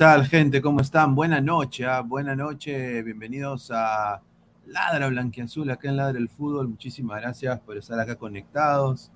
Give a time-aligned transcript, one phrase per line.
[0.00, 0.62] Tal, gente?
[0.62, 1.14] ¿Cómo están?
[1.14, 2.00] Buena noche, ¿ah?
[2.00, 3.02] buena noche.
[3.02, 4.22] Bienvenidos a
[4.64, 6.68] Ladra Blanquiazul, acá en Ladra el Fútbol.
[6.68, 9.10] Muchísimas gracias por estar acá conectados.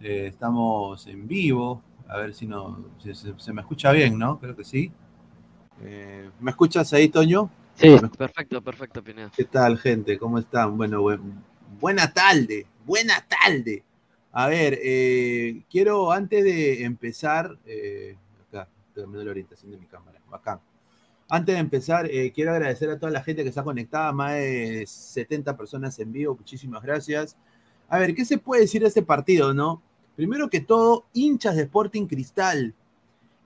[0.00, 1.82] Eh, estamos en vivo.
[2.08, 4.38] A ver si, no, si se, se me escucha bien, ¿no?
[4.40, 4.90] Creo que sí.
[5.82, 7.50] Eh, ¿Me escuchas ahí, Toño?
[7.74, 9.30] Sí, perfecto, perfecto, Pineda.
[9.36, 10.18] ¿Qué tal, gente?
[10.18, 10.78] ¿Cómo están?
[10.78, 11.42] Bueno, buen-
[11.78, 13.84] buena tarde, buena tarde.
[14.32, 17.58] A ver, eh, quiero antes de empezar,
[18.48, 20.60] acá, cambiando la orientación de mi cámara, bacán.
[21.28, 24.84] Antes de empezar, eh, quiero agradecer a toda la gente que está conectada, más de
[24.86, 27.36] 70 personas en vivo, muchísimas gracias.
[27.88, 29.80] A ver, ¿qué se puede decir de este partido, no?
[30.16, 32.74] Primero que todo, hinchas de Sporting Cristal,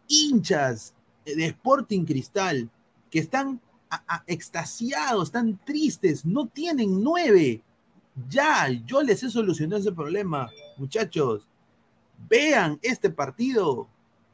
[0.09, 2.71] hinchas de Sporting Cristal,
[3.11, 3.61] que están
[4.27, 7.63] extasiados, están tristes, no tienen nueve,
[8.31, 11.47] Ya, yo les he solucionado ese problema, muchachos.
[12.31, 13.89] Vean este partido.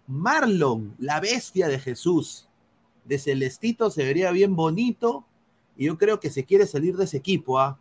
[0.06, 2.48] Marlon, la bestia de Jesús,
[3.04, 5.24] de Celestito se vería bien bonito
[5.76, 7.78] y yo creo que se quiere salir de ese equipo, ¿ah?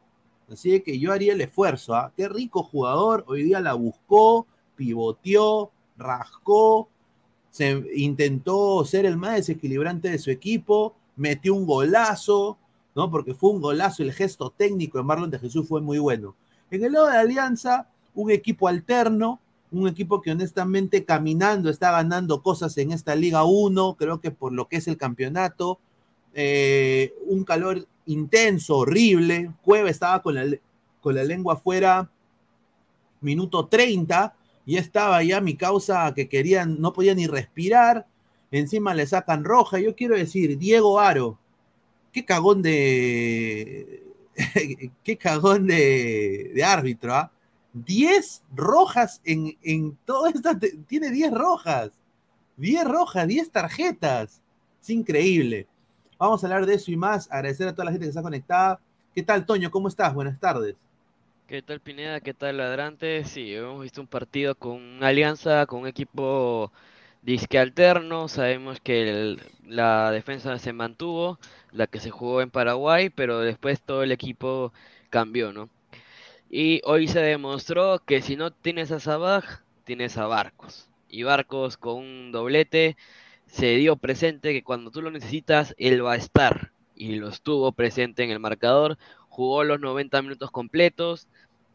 [0.49, 2.11] Así que yo haría el esfuerzo, ¿ah?
[2.15, 6.89] Qué rico jugador, hoy día la buscó, pivoteó, rascó,
[7.49, 12.57] se intentó ser el más desequilibrante de su equipo, metió un golazo,
[12.95, 13.11] ¿no?
[13.11, 16.35] Porque fue un golazo, el gesto técnico de Marlon de Jesús fue muy bueno.
[16.69, 19.40] En el lado de Alianza, un equipo alterno,
[19.71, 24.51] un equipo que honestamente caminando está ganando cosas en esta Liga 1, creo que por
[24.51, 25.79] lo que es el campeonato,
[26.33, 30.45] eh, un calor intenso, horrible, Cueva estaba con la,
[30.99, 32.09] con la lengua afuera,
[33.21, 34.35] minuto 30,
[34.65, 38.05] y estaba ya mi causa que querían, no podía ni respirar,
[38.51, 41.39] encima le sacan roja, yo quiero decir, Diego Aro,
[42.11, 44.03] qué cagón de,
[45.03, 47.31] qué cagón de, de árbitro, ¿ah?
[47.73, 50.57] 10 rojas en, en toda esta.
[50.87, 51.91] Tiene 10 rojas.
[52.57, 54.41] 10 rojas, 10 tarjetas.
[54.81, 55.67] Es increíble.
[56.17, 57.31] Vamos a hablar de eso y más.
[57.31, 58.79] Agradecer a toda la gente que está conectada.
[59.15, 59.71] ¿Qué tal, Toño?
[59.71, 60.13] ¿Cómo estás?
[60.13, 60.75] Buenas tardes.
[61.47, 62.21] ¿Qué tal, Pineda?
[62.21, 63.25] ¿Qué tal, Ladrante?
[63.25, 66.71] Sí, hemos visto un partido con una alianza, con un equipo
[67.21, 68.27] disque alterno.
[68.27, 71.39] Sabemos que la defensa se mantuvo,
[71.71, 74.71] la que se jugó en Paraguay, pero después todo el equipo
[75.09, 75.69] cambió, ¿no?
[76.53, 80.89] Y hoy se demostró que si no tienes a Sabaj, tienes a Barcos.
[81.07, 82.97] Y Barcos con un doblete
[83.47, 86.73] se dio presente que cuando tú lo necesitas, él va a estar.
[86.93, 88.97] Y lo estuvo presente en el marcador.
[89.29, 91.29] Jugó los 90 minutos completos.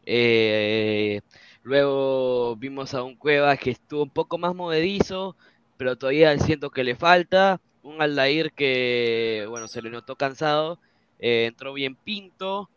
[0.05, 1.21] Eh,
[1.63, 5.35] luego vimos a un Cueva que estuvo un poco más movedizo,
[5.77, 7.59] pero todavía siento que le falta.
[7.81, 10.77] Un Aldair que, bueno, se le notó cansado.
[11.17, 12.69] Eh, entró bien pinto.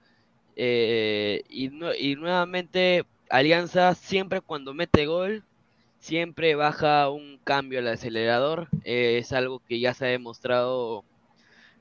[0.57, 1.69] Eh, y,
[2.17, 5.45] nuevamente, Alianza siempre cuando mete gol,
[5.99, 8.69] siempre baja un cambio al acelerador.
[8.85, 11.05] Es algo que ya se ha demostrado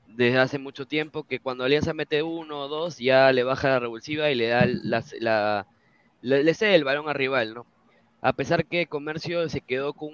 [0.08, 3.78] desde hace mucho tiempo, que cuando Alianza mete uno o dos, ya le baja la
[3.80, 5.66] revulsiva y le da la, la
[6.22, 7.66] le, el balón al rival, ¿no?
[8.20, 10.10] A pesar que Comercio se quedó con,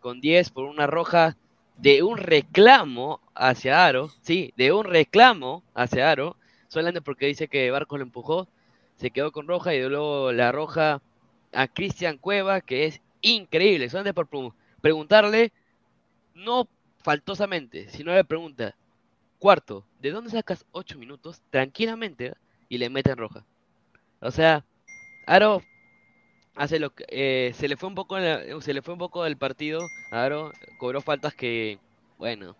[0.00, 1.36] con 10 por una roja
[1.76, 6.36] de un reclamo hacia Aro, sí, de un reclamo hacia Aro,
[6.74, 8.48] solamente porque dice que Barcos lo empujó,
[8.96, 11.00] se quedó con roja y luego la roja
[11.52, 14.28] a Cristian Cueva, que es increíble, solamente por
[14.80, 15.52] preguntarle,
[16.34, 18.74] no faltosamente, sino le pregunta,
[19.38, 22.34] cuarto, ¿de dónde sacas ocho minutos tranquilamente
[22.68, 23.44] y le meten roja?
[24.20, 24.64] O sea,
[25.26, 25.62] Aro
[26.56, 28.16] hace lo que eh, se le fue un poco
[28.60, 31.78] se le fue un poco del partido, Aro cobró faltas que
[32.18, 32.56] bueno,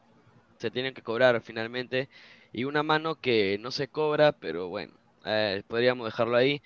[0.59, 2.09] se tienen que cobrar finalmente
[2.55, 4.95] y una mano que no se cobra, pero bueno,
[5.27, 6.63] eh, podríamos dejarlo ahí.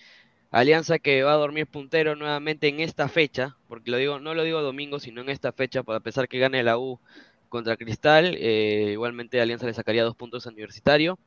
[0.50, 4.42] Alianza que va a dormir puntero nuevamente en esta fecha, porque lo digo, no lo
[4.44, 7.00] digo domingo, sino en esta fecha, a pesar que gane la U
[7.48, 11.18] contra Cristal, eh, igualmente Alianza le sacaría dos puntos a Universitario.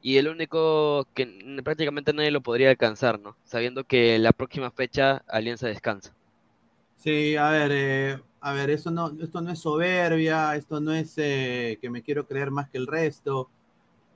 [0.00, 3.36] Y el único que prácticamente nadie lo podría alcanzar, ¿no?
[3.44, 6.12] Sabiendo que la próxima fecha Alianza descansa.
[6.96, 11.14] Sí, a ver, eh, a ver, eso no, esto no es soberbia, esto no es
[11.16, 13.50] que me quiero creer más que el resto.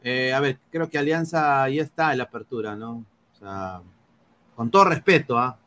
[0.08, 3.04] Eh, a ver, creo que Alianza ya está en la apertura, ¿no?
[3.34, 3.82] O sea,
[4.54, 5.58] con todo respeto, ¿ah?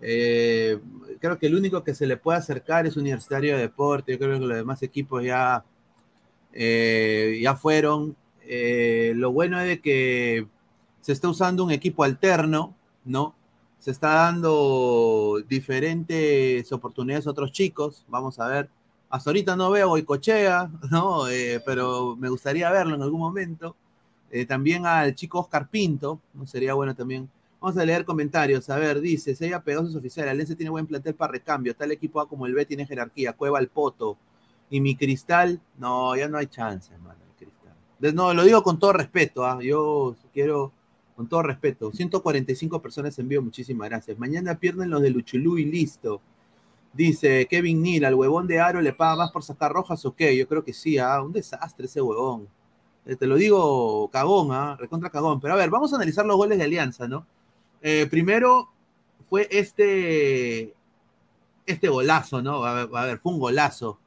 [0.00, 0.80] Eh,
[1.20, 4.10] creo que el único que se le puede acercar es Universitario de Deporte.
[4.10, 5.64] Yo creo que los demás equipos ya,
[6.52, 8.16] eh, ya fueron.
[9.14, 10.48] lo bueno es de que
[11.00, 12.74] se está usando un equipo alterno,
[13.04, 13.36] ¿no?
[13.78, 18.04] Se está dando diferentes oportunidades a otros chicos.
[18.08, 18.70] Vamos a ver
[19.08, 21.28] hasta ahorita no veo Goicochea, ¿no?
[21.28, 23.76] Eh, pero me gustaría verlo en algún momento.
[24.30, 26.46] Eh, también al chico Oscar Pinto, ¿no?
[26.46, 27.28] Sería bueno también.
[27.60, 28.68] Vamos a leer comentarios.
[28.70, 31.74] A ver, dice, Sella Pegasus Oficial, Alianza tiene buen plantel para recambio.
[31.74, 33.32] Tal equipo A como el B tiene jerarquía.
[33.32, 34.16] Cueva al Poto.
[34.68, 37.20] Y mi Cristal, no, ya no hay chance, hermano.
[37.38, 38.14] Cristal.
[38.14, 39.44] No, lo digo con todo respeto.
[39.46, 39.60] ¿ah?
[39.62, 40.72] Yo quiero,
[41.14, 41.92] con todo respeto.
[41.92, 44.18] 145 personas en vivo, muchísimas gracias.
[44.18, 46.20] Mañana pierden los de Luchulú y listo.
[46.96, 50.34] Dice Kevin Neal, al huevón de Aro le paga más por sacar rojas o qué?
[50.34, 51.20] Yo creo que sí, ¿ah?
[51.20, 52.48] un desastre ese huevón.
[53.04, 54.76] Eh, te lo digo cagón, ¿ah?
[54.78, 55.38] recontra cagón.
[55.38, 57.26] Pero a ver, vamos a analizar los goles de Alianza, ¿no?
[57.82, 58.70] Eh, primero
[59.28, 60.74] fue este,
[61.66, 62.64] este golazo, ¿no?
[62.64, 63.98] A ver, fue un golazo.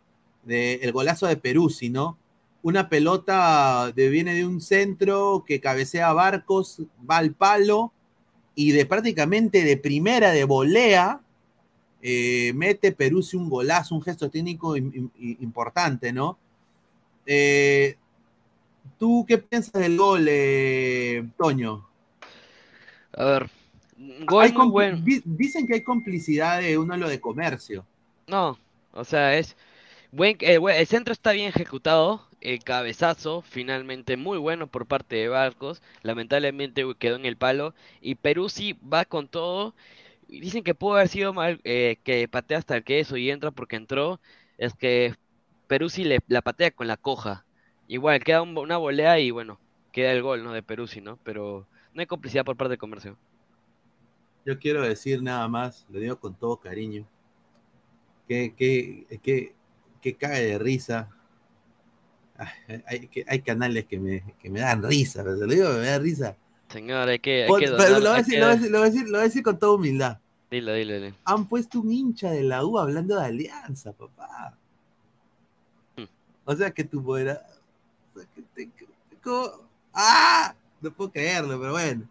[0.43, 2.17] De, el golazo de Peruzzi, ¿no?
[2.63, 7.93] Una pelota de, viene de un centro que cabecea Barcos, va al palo
[8.55, 11.22] y de prácticamente de primera de volea
[12.01, 16.37] eh, mete Peruzzi un golazo, un gesto técnico importante, ¿no?
[17.25, 17.97] Eh,
[18.97, 21.85] ¿Tú qué piensas del gol, eh, Toño?
[23.13, 23.49] A ver,
[23.97, 24.97] un gol Hay muy compl- bueno.
[25.03, 27.85] di- Dicen que hay complicidad de uno lo de comercio.
[28.27, 28.57] No,
[28.93, 29.55] o sea, es
[30.11, 35.29] buen, eh, el centro está bien ejecutado, el cabezazo finalmente muy bueno por parte de
[35.29, 39.75] Barcos, lamentablemente quedó en el palo y Perú sí va con todo.
[40.29, 43.75] Dicen que pudo haber sido mal eh, que patea hasta el queso y entra porque
[43.75, 44.21] entró,
[44.57, 45.15] es que
[45.89, 47.48] sí le, la patea con la coja.
[47.88, 50.53] Igual queda un- una volea y bueno, queda el gol, ¿no?
[50.53, 51.17] De sí, ¿no?
[51.24, 53.19] Pero no hay complicidad por parte del comercio.
[54.45, 57.07] Yo quiero decir nada más, lo digo con todo cariño,
[58.27, 59.55] que, que, que,
[60.01, 61.09] que cae de risa.
[62.67, 65.69] Ay, Hay, que- hay canales que me, que me dan risa, pero te lo digo,
[65.69, 66.38] me da risa.
[66.69, 68.55] Señor, hay que, hay que pero donar- lo voy, a decir, que- lo voy a
[68.57, 70.17] decir- lo voy a decir- lo voy a decir con toda humildad.
[70.51, 71.15] Dilo, dilo, dilo.
[71.25, 74.55] Han puesto un hincha de la U hablando de alianza, papá.
[75.97, 76.03] Hmm.
[76.45, 77.41] O sea que tu modera-
[78.15, 78.88] o sea, que te- que-
[79.23, 80.53] como- ¡Ah!
[80.81, 82.03] No puedo creerlo, pero bueno.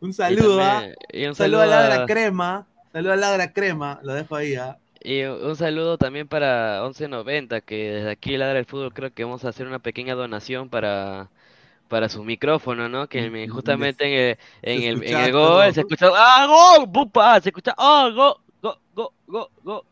[0.00, 0.84] Un saludo, ¿ah?
[1.12, 2.66] y un Saludo a Ladra Crema.
[2.92, 3.98] Saludo a Ladra Crema.
[4.02, 4.78] Lo dejo ahí, ¿ah?
[5.02, 9.44] Y un saludo también para 1190, que desde aquí Ladra el Fútbol creo que vamos
[9.44, 11.28] a hacer una pequeña donación para,
[11.94, 13.08] para su micrófono, ¿no?
[13.08, 16.90] Que me- justamente en el, en el, en el gol se escucha ¡Ah, gol!
[16.90, 17.40] ¡Pupa!
[17.40, 18.40] Se escucha ¡Ah, go!
[18.60, 18.80] ¡Go!
[18.92, 19.12] ¡Go!
[19.28, 19.50] ¡Go!
[19.62, 19.84] ¡Go!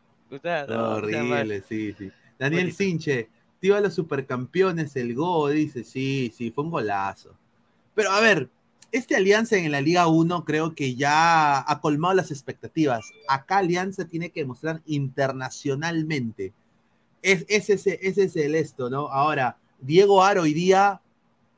[0.67, 2.11] Horrible, sí, sí.
[2.37, 2.77] Daniel Bonito.
[2.77, 3.29] Sinche,
[3.61, 7.37] tío a los supercampeones, el Go, dice, sí, sí, fue un golazo.
[7.95, 8.49] Pero a ver,
[8.91, 13.13] este Alianza en la Liga 1 creo que ya ha colmado las expectativas.
[13.29, 16.51] Acá Alianza tiene que demostrar internacionalmente.
[17.21, 19.07] Es, ese, ese es el esto, ¿no?
[19.07, 20.99] Ahora, Diego Aro hoy día,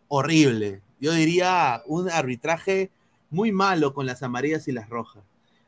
[0.07, 0.81] horrible.
[0.99, 2.91] Yo diría un arbitraje
[3.29, 5.23] muy malo con las amarillas y las rojas.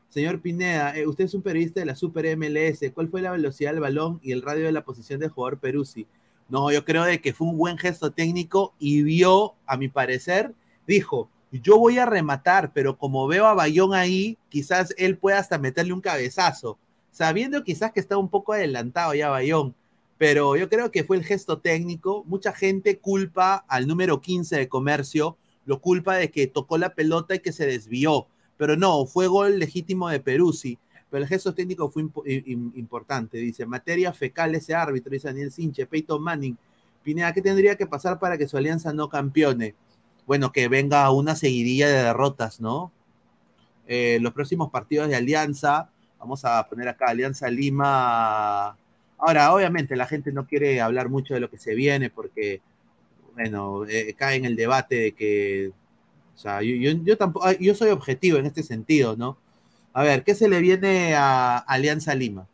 [0.10, 2.91] Señor Pineda, eh, usted es un periodista de la Super MLS.
[2.93, 6.08] ¿Cuál fue la velocidad del balón y el radio de la posición del jugador Peruzzi?
[6.50, 10.54] No, yo creo de que fue un buen gesto técnico y vio, a mi parecer,
[10.88, 15.58] dijo, yo voy a rematar, pero como veo a Bayón ahí, quizás él pueda hasta
[15.58, 16.78] meterle un cabezazo,
[17.12, 19.76] sabiendo quizás que está un poco adelantado ya Bayón.
[20.17, 22.23] Pero yo creo que fue el gesto técnico.
[22.25, 27.36] Mucha gente culpa al número 15 de comercio, lo culpa de que tocó la pelota
[27.36, 28.27] y que se desvió
[28.58, 30.77] pero no, fue gol legítimo de Peruzzi.
[31.10, 33.38] Pero el gesto técnico fue impo- im- importante.
[33.38, 36.58] Dice, materia fecal ese árbitro, dice Daniel Sinche, Peyton Manning.
[37.03, 39.75] Pineda, ¿qué tendría que pasar para que su alianza no campeone?
[40.25, 42.91] Bueno, que venga una seguidilla de derrotas, ¿no?
[43.88, 48.75] Eh, los próximos partidos de alianza, vamos a poner acá Alianza Lima.
[49.17, 52.62] Ahora, obviamente, la gente no quiere hablar mucho de lo que se viene porque,
[53.34, 55.71] bueno, eh, cae en el debate de que
[56.38, 59.39] o sea, yo, yo, tampoco, yo soy objetivo en este sentido, ¿no?
[59.91, 62.47] A ver, ¿qué se le viene a Alianza Lima?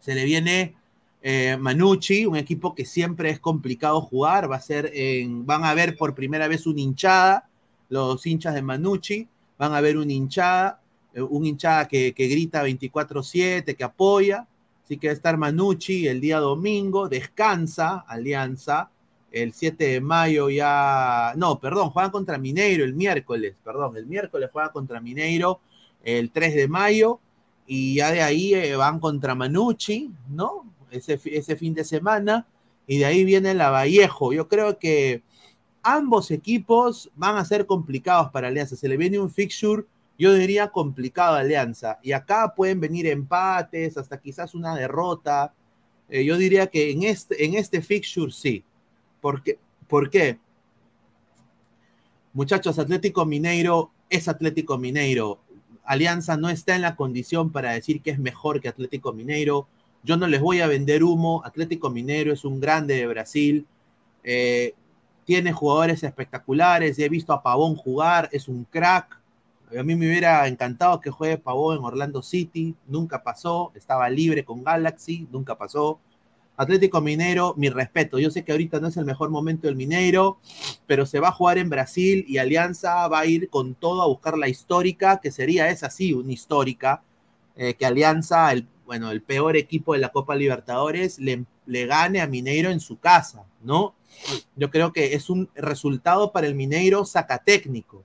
[0.00, 0.74] Se le viene
[1.22, 5.72] eh, Manucci, un equipo que siempre es complicado jugar, va a ser en, van a
[5.72, 7.48] ver por primera vez una hinchada,
[7.88, 10.82] los hinchas de Manucci, van a ver una hinchada,
[11.14, 14.48] eh, un hinchada que, que grita 24-7, que apoya,
[14.88, 18.90] así que va a estar Manucci el día domingo, descansa Alianza,
[19.30, 24.48] el 7 de mayo ya, no, perdón, juegan contra Mineiro el miércoles, perdón, el miércoles
[24.50, 25.60] juegan contra Mineiro
[26.02, 27.20] el 3 de mayo
[27.66, 30.64] y ya de ahí eh, van contra Manucci, ¿no?
[30.90, 32.46] Ese, ese fin de semana
[32.86, 34.32] y de ahí viene la Vallejo.
[34.32, 35.22] Yo creo que
[35.82, 38.74] ambos equipos van a ser complicados para Alianza.
[38.74, 39.84] Se le viene un fixture,
[40.18, 41.98] yo diría complicado Alianza.
[42.02, 45.54] Y acá pueden venir empates, hasta quizás una derrota.
[46.08, 48.64] Eh, yo diría que en este, en este fixture sí.
[49.20, 49.58] ¿Por qué?
[49.86, 50.38] ¿Por qué?
[52.32, 55.40] Muchachos, Atlético Mineiro es Atlético Mineiro.
[55.84, 59.68] Alianza no está en la condición para decir que es mejor que Atlético Mineiro.
[60.02, 61.42] Yo no les voy a vender humo.
[61.44, 63.66] Atlético Mineiro es un grande de Brasil.
[64.22, 64.74] Eh,
[65.24, 66.98] tiene jugadores espectaculares.
[66.98, 68.28] He visto a Pavón jugar.
[68.32, 69.17] Es un crack.
[69.76, 72.74] A mí me hubiera encantado que juegue Pavón en Orlando City.
[72.86, 73.72] Nunca pasó.
[73.74, 75.28] Estaba libre con Galaxy.
[75.30, 76.00] Nunca pasó.
[76.58, 78.18] Atlético Mineiro, mi respeto.
[78.18, 80.38] Yo sé que ahorita no es el mejor momento del Mineiro,
[80.88, 84.08] pero se va a jugar en Brasil y Alianza va a ir con todo a
[84.08, 87.04] buscar la histórica, que sería esa sí, una histórica,
[87.54, 92.20] eh, que Alianza, el, bueno, el peor equipo de la Copa Libertadores, le, le gane
[92.20, 93.94] a Mineiro en su casa, ¿no?
[94.56, 98.02] Yo creo que es un resultado para el Mineiro sacatécnico,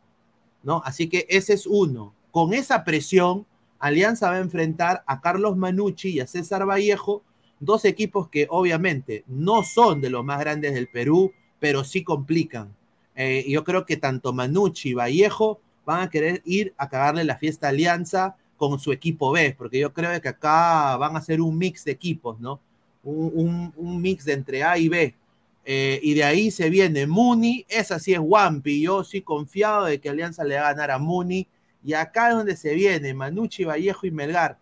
[0.63, 0.81] ¿no?
[0.85, 2.13] Así que ese es uno.
[2.31, 3.45] Con esa presión,
[3.79, 7.21] Alianza va a enfrentar a Carlos Manucci y a César Vallejo,
[7.59, 12.75] dos equipos que obviamente no son de los más grandes del Perú, pero sí complican.
[13.15, 17.37] Eh, yo creo que tanto Manucci y Vallejo van a querer ir a cagarle la
[17.37, 21.41] fiesta a Alianza con su equipo B, porque yo creo que acá van a ser
[21.41, 22.59] un mix de equipos, ¿no?
[23.03, 25.15] Un, un, un mix de entre A y B.
[25.65, 28.81] Eh, y de ahí se viene Muni, esa sí es Wampi.
[28.81, 31.47] Yo sí confiado de que Alianza le va a ganar a Muni.
[31.83, 34.57] Y acá es donde se viene Manucci, Vallejo y Melgar.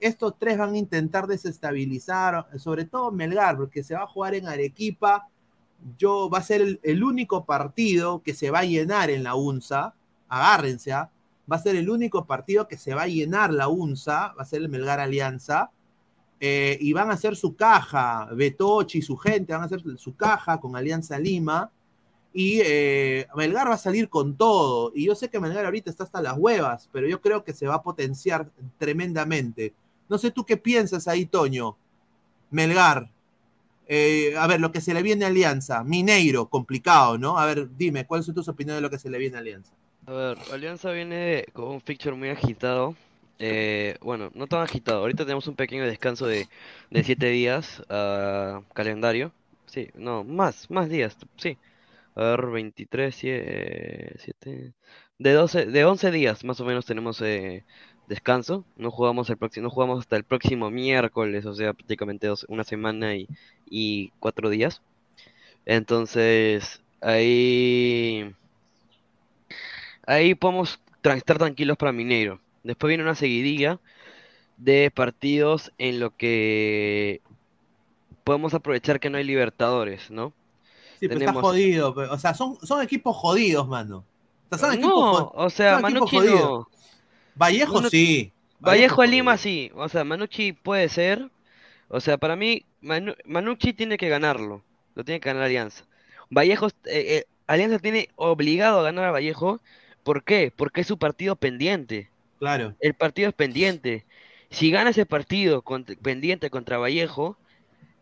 [0.00, 4.48] Estos tres van a intentar desestabilizar, sobre todo Melgar, porque se va a jugar en
[4.48, 5.28] Arequipa.
[5.98, 9.94] Yo va a ser el, único partido que se va a llenar en la UNSA.
[10.28, 11.10] Agárrense, ¿ah?
[11.50, 14.46] va a ser el único partido que se va a llenar la UNSA, va a
[14.46, 15.70] ser el Melgar Alianza.
[16.46, 20.14] Eh, y van a hacer su caja, Betochi y su gente van a hacer su
[20.14, 21.70] caja con Alianza Lima.
[22.34, 24.92] Y eh, Melgar va a salir con todo.
[24.94, 27.66] Y yo sé que Melgar ahorita está hasta las huevas, pero yo creo que se
[27.66, 29.72] va a potenciar tremendamente.
[30.10, 31.78] No sé tú qué piensas ahí, Toño.
[32.50, 33.08] Melgar.
[33.86, 35.82] Eh, a ver, lo que se le viene a Alianza.
[35.82, 37.38] Mineiro, complicado, ¿no?
[37.38, 39.72] A ver, dime, ¿cuáles son tus opiniones de lo que se le viene a Alianza?
[40.04, 42.94] A ver, Alianza viene con un fixture muy agitado.
[43.38, 45.00] Eh, bueno, no tan agitado.
[45.00, 46.48] Ahorita tenemos un pequeño descanso de,
[46.90, 49.32] de 7 días a calendario.
[49.66, 51.58] Sí, no, más, más días, sí.
[52.14, 54.74] A ver, 23, 7,
[55.18, 57.64] de 12, de 11 días más o menos tenemos eh,
[58.08, 58.64] descanso.
[58.76, 63.16] No jugamos el no jugamos hasta el próximo miércoles, o sea, prácticamente dos, una semana
[63.16, 63.28] y,
[63.66, 64.82] y cuatro días.
[65.66, 68.34] Entonces, ahí,
[70.06, 72.40] ahí podemos estar tranquilos para Mineiro.
[72.64, 73.78] Después viene una seguidilla
[74.56, 77.20] de partidos en lo que
[78.24, 80.32] podemos aprovechar que no hay Libertadores, ¿no?
[80.98, 81.94] Sí, pero está jodido.
[81.94, 84.04] pero- o sea, son, son equipos jodidos, mano.
[84.50, 86.68] O sea, son No, o sea, son Manucci no.
[87.34, 88.32] Vallejo Manu- sí.
[88.60, 89.10] Vallejo jodido.
[89.12, 91.28] Lima sí, o sea, Manucci puede ser.
[91.88, 94.62] O sea, para mí, Manu- Manucci tiene que ganarlo.
[94.94, 95.84] Lo tiene que ganar Alianza.
[96.30, 99.60] Vallejo, eh, eh, Alianza tiene obligado a ganar a Vallejo.
[100.02, 100.52] ¿Por qué?
[100.54, 102.08] Porque es su partido pendiente.
[102.38, 102.74] Claro.
[102.80, 104.06] El partido es pendiente.
[104.50, 105.62] Si gana ese partido
[106.02, 107.38] pendiente contra Vallejo,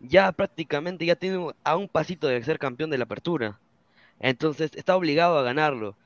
[0.00, 3.60] ya prácticamente ya tiene a un pasito de ser campeón de la apertura.
[4.20, 5.96] Entonces está obligado a ganarlo.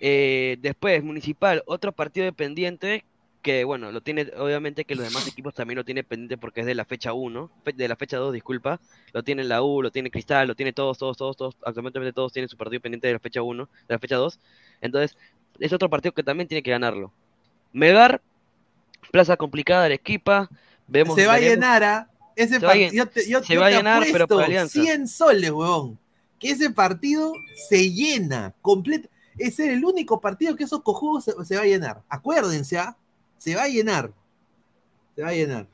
[0.00, 3.04] Eh, después, Municipal, otro partido de pendiente
[3.42, 6.66] que, bueno, lo tiene, obviamente que los demás equipos también lo tienen pendiente porque es
[6.66, 8.80] de la fecha 1, fe- de la fecha 2, disculpa.
[9.12, 12.32] Lo tiene la U, lo tiene Cristal, lo tiene todos, todos, todos, todos, absolutamente todos
[12.32, 14.40] tienen su partido pendiente de la fecha 1, de la fecha 2.
[14.80, 15.16] Entonces,
[15.58, 17.12] es otro partido que también tiene que ganarlo.
[17.72, 18.20] Melgar,
[19.12, 20.48] plaza complicada, Arequipa,
[20.86, 21.14] vemos...
[21.14, 22.10] se va a llenar, ¿ah?
[22.36, 22.92] Ese Se va a partido.
[22.92, 24.80] Yo te, yo- se yo va a llenar, pero por Alianza.
[24.80, 25.98] 100 soles, huevón.
[26.38, 27.32] Que ese partido
[27.68, 29.08] se llena completo.
[29.36, 32.02] Ese es el único partido que esos cojudos se, se va a llenar.
[32.08, 32.96] Acuérdense, ¿ah?
[33.38, 34.12] Se va a llenar.
[35.16, 35.66] Se va a llenar.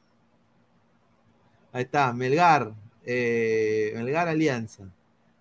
[1.72, 2.72] Ahí está, Melgar.
[3.04, 4.84] eh, Melgar Alianza.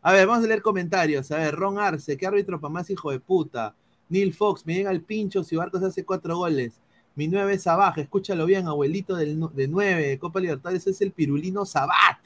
[0.02, 1.32] A ver, vamos a leer comentarios.
[1.32, 3.74] A ver, Ron Arce, qué árbitro para más hijo de puta.
[4.10, 6.80] Neil Fox, me llega el pincho si Barcos hace cuatro goles.
[7.16, 11.12] Mi nueve es abajo, escúchalo bien, abuelito del, de nueve, de Copa Libertadores es el
[11.12, 12.18] pirulino Sabat.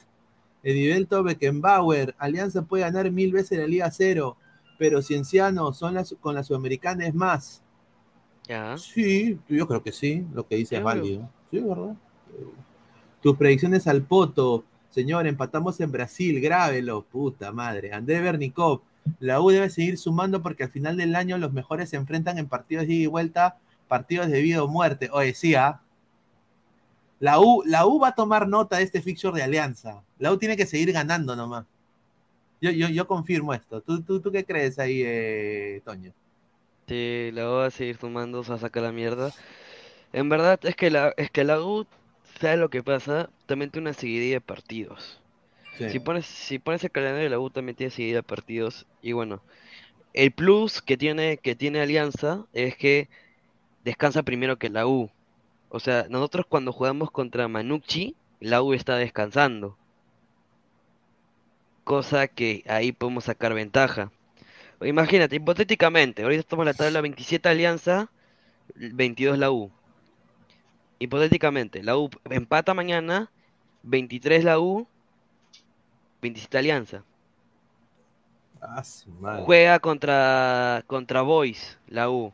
[0.62, 4.36] Edivelto Beckenbauer, Alianza puede ganar mil veces la Liga Cero,
[4.78, 7.62] pero Cienciano son las, con la Sudamericana es más.
[8.46, 8.76] Ya.
[8.78, 11.28] Sí, yo creo que sí, lo que dice es válido.
[11.50, 11.94] Sí, ¿verdad?
[13.22, 17.92] Tus predicciones al poto, señor, empatamos en Brasil, grábelo, puta madre.
[17.92, 18.80] André Bernikov,
[19.20, 22.48] la U debe seguir sumando porque al final del año los mejores se enfrentan en
[22.48, 25.08] partidos de ida y vuelta, partidos de vida o muerte.
[25.12, 25.80] O decía,
[27.20, 30.02] la U, la U va a tomar nota de este fixture de Alianza.
[30.18, 31.66] La U tiene que seguir ganando nomás.
[32.60, 33.80] Yo, yo, yo confirmo esto.
[33.80, 36.12] ¿Tú, tú, ¿Tú qué crees ahí, eh, Toño?
[36.86, 39.32] Sí, la U va a seguir sumando, se va a sacar la mierda.
[40.12, 41.86] En verdad es que la, es que la U,
[42.40, 43.30] ¿sabes lo que pasa?
[43.46, 45.17] También tiene una seguidilla de partidos.
[45.78, 48.86] Si pones, si pones el calendario la U también tiene seguida de partidos.
[49.00, 49.42] Y bueno,
[50.12, 53.08] el plus que tiene, que tiene Alianza es que
[53.84, 55.10] descansa primero que la U.
[55.68, 59.76] O sea, nosotros cuando jugamos contra Manucci, la U está descansando.
[61.84, 64.10] Cosa que ahí podemos sacar ventaja.
[64.80, 68.10] Imagínate, hipotéticamente, ahorita estamos en la tabla 27 Alianza,
[68.74, 69.70] 22 la U.
[70.98, 73.30] Hipotéticamente, la U empata mañana,
[73.82, 74.88] 23 la U,
[76.20, 77.04] 27 Alianza.
[78.60, 79.44] Ah, su madre.
[79.44, 82.32] Juega contra contra Boys, la U,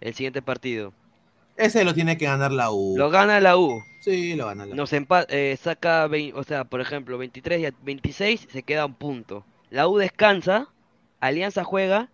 [0.00, 0.92] el siguiente partido.
[1.56, 2.94] Ese lo tiene que ganar la U.
[2.96, 3.82] Lo gana la U.
[4.00, 4.76] Sí, lo gana la U.
[4.76, 9.44] Nos eh, saca, o sea, por ejemplo, 23 y a 26 se queda un punto.
[9.70, 10.68] La U descansa,
[11.20, 12.08] Alianza juega,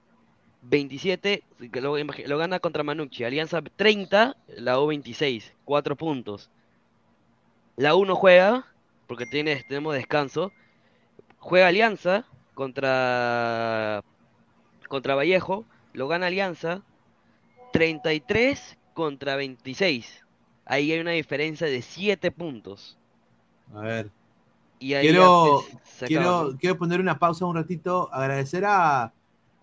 [0.62, 3.22] 27, que lo, imagi- lo gana contra Manucci.
[3.24, 6.50] Alianza 30, la U 26, 4 puntos.
[7.76, 8.66] La U no juega,
[9.06, 10.52] porque tiene, tenemos descanso.
[11.44, 14.02] Juega Alianza contra,
[14.88, 16.80] contra Vallejo, lo gana Alianza,
[17.74, 20.24] 33 contra 26.
[20.64, 22.96] Ahí hay una diferencia de 7 puntos.
[23.74, 24.10] A ver.
[24.78, 29.02] Y ahí Quiero, poner una pausa un ratito, agradecer a...
[29.02, 29.12] A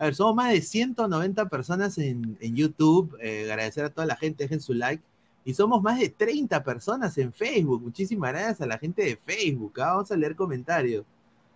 [0.06, 4.44] ver, somos más de 190 personas en, en YouTube, eh, agradecer a toda la gente,
[4.44, 5.04] dejen su like.
[5.44, 7.82] Y somos más de 30 personas en Facebook.
[7.82, 9.82] Muchísimas gracias a la gente de Facebook.
[9.82, 11.06] ah, Vamos a leer comentarios.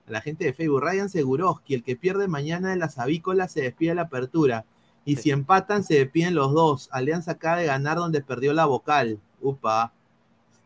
[0.08, 0.82] A la gente de Facebook.
[0.82, 4.66] Ryan Seguroski, el que pierde mañana en las avícolas se despide de la apertura.
[5.04, 6.90] Y si empatan, se despiden los dos.
[6.92, 9.20] Alianza acaba de ganar donde perdió la vocal.
[9.42, 9.92] Upa,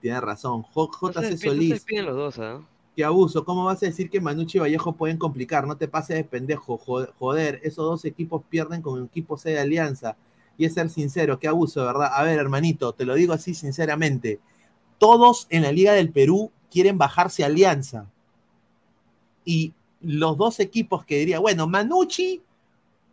[0.01, 0.65] tiene razón.
[0.73, 0.79] Se
[1.11, 1.69] JC se Solís.
[1.71, 2.61] despiden los dos, ¿ah?
[2.95, 5.65] Qué abuso, ¿cómo vas a decir que Manucci y Vallejo pueden complicar?
[5.65, 9.59] No te pases de pendejo, jo- joder, esos dos equipos pierden con equipo C de
[9.59, 10.17] Alianza.
[10.57, 12.09] Y es ser sincero, qué abuso, ¿verdad?
[12.13, 14.39] A ver, hermanito, te lo digo así sinceramente.
[14.97, 18.05] Todos en la Liga del Perú quieren bajarse a Alianza.
[19.45, 22.41] Y los dos equipos que diría, bueno, Manucci,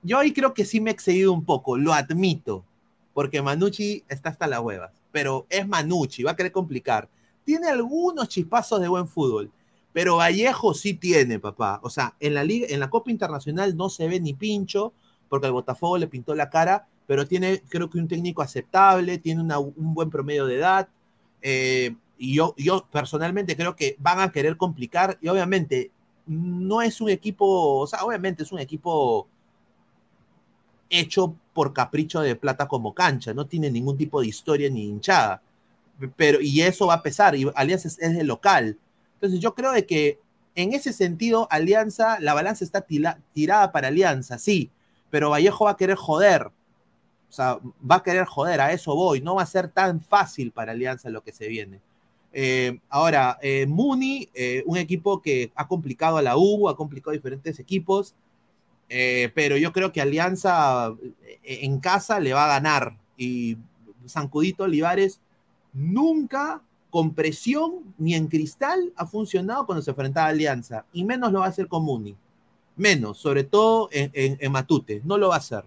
[0.03, 2.65] yo ahí creo que sí me he excedido un poco, lo admito,
[3.13, 7.09] porque Manucci está hasta las huevas, pero es Manucci, va a querer complicar.
[7.45, 9.51] Tiene algunos chispazos de buen fútbol,
[9.93, 11.81] pero Vallejo sí tiene, papá.
[11.83, 14.93] O sea, en la liga, en la Copa Internacional no se ve ni pincho,
[15.29, 19.41] porque el Botafogo le pintó la cara, pero tiene, creo que un técnico aceptable, tiene
[19.41, 20.89] un buen promedio de edad.
[21.43, 25.91] eh, y yo, yo personalmente creo que van a querer complicar, y obviamente
[26.27, 29.29] no es un equipo, o sea, obviamente es un equipo
[30.91, 35.43] hecho por capricho de plata como cancha, no tiene ningún tipo de historia ni hinchada.
[36.17, 38.79] Pero, y eso va a pesar, y Alianza es, es de local.
[39.15, 40.21] Entonces yo creo de que
[40.57, 42.85] en ese sentido, Alianza, la balanza está
[43.33, 44.71] tirada para Alianza, sí,
[45.11, 46.51] pero Vallejo va a querer joder.
[47.29, 47.59] O sea,
[47.89, 49.21] va a querer joder, a eso voy.
[49.21, 51.81] No va a ser tan fácil para Alianza lo que se viene.
[52.39, 57.13] Eh, ahora, eh, Muni, eh, un equipo que ha complicado a la U, ha complicado
[57.13, 58.15] a diferentes equipos,
[59.35, 60.95] pero yo creo que Alianza
[61.43, 62.95] en casa le va a ganar.
[63.17, 63.57] Y
[64.05, 65.19] Sancudito Olivares
[65.73, 71.33] nunca con presión ni en cristal ha funcionado cuando se enfrentaba a Alianza, y menos
[71.33, 72.15] lo va a hacer con Muni.
[72.77, 75.65] Menos, sobre todo en, Matute, no lo va a hacer.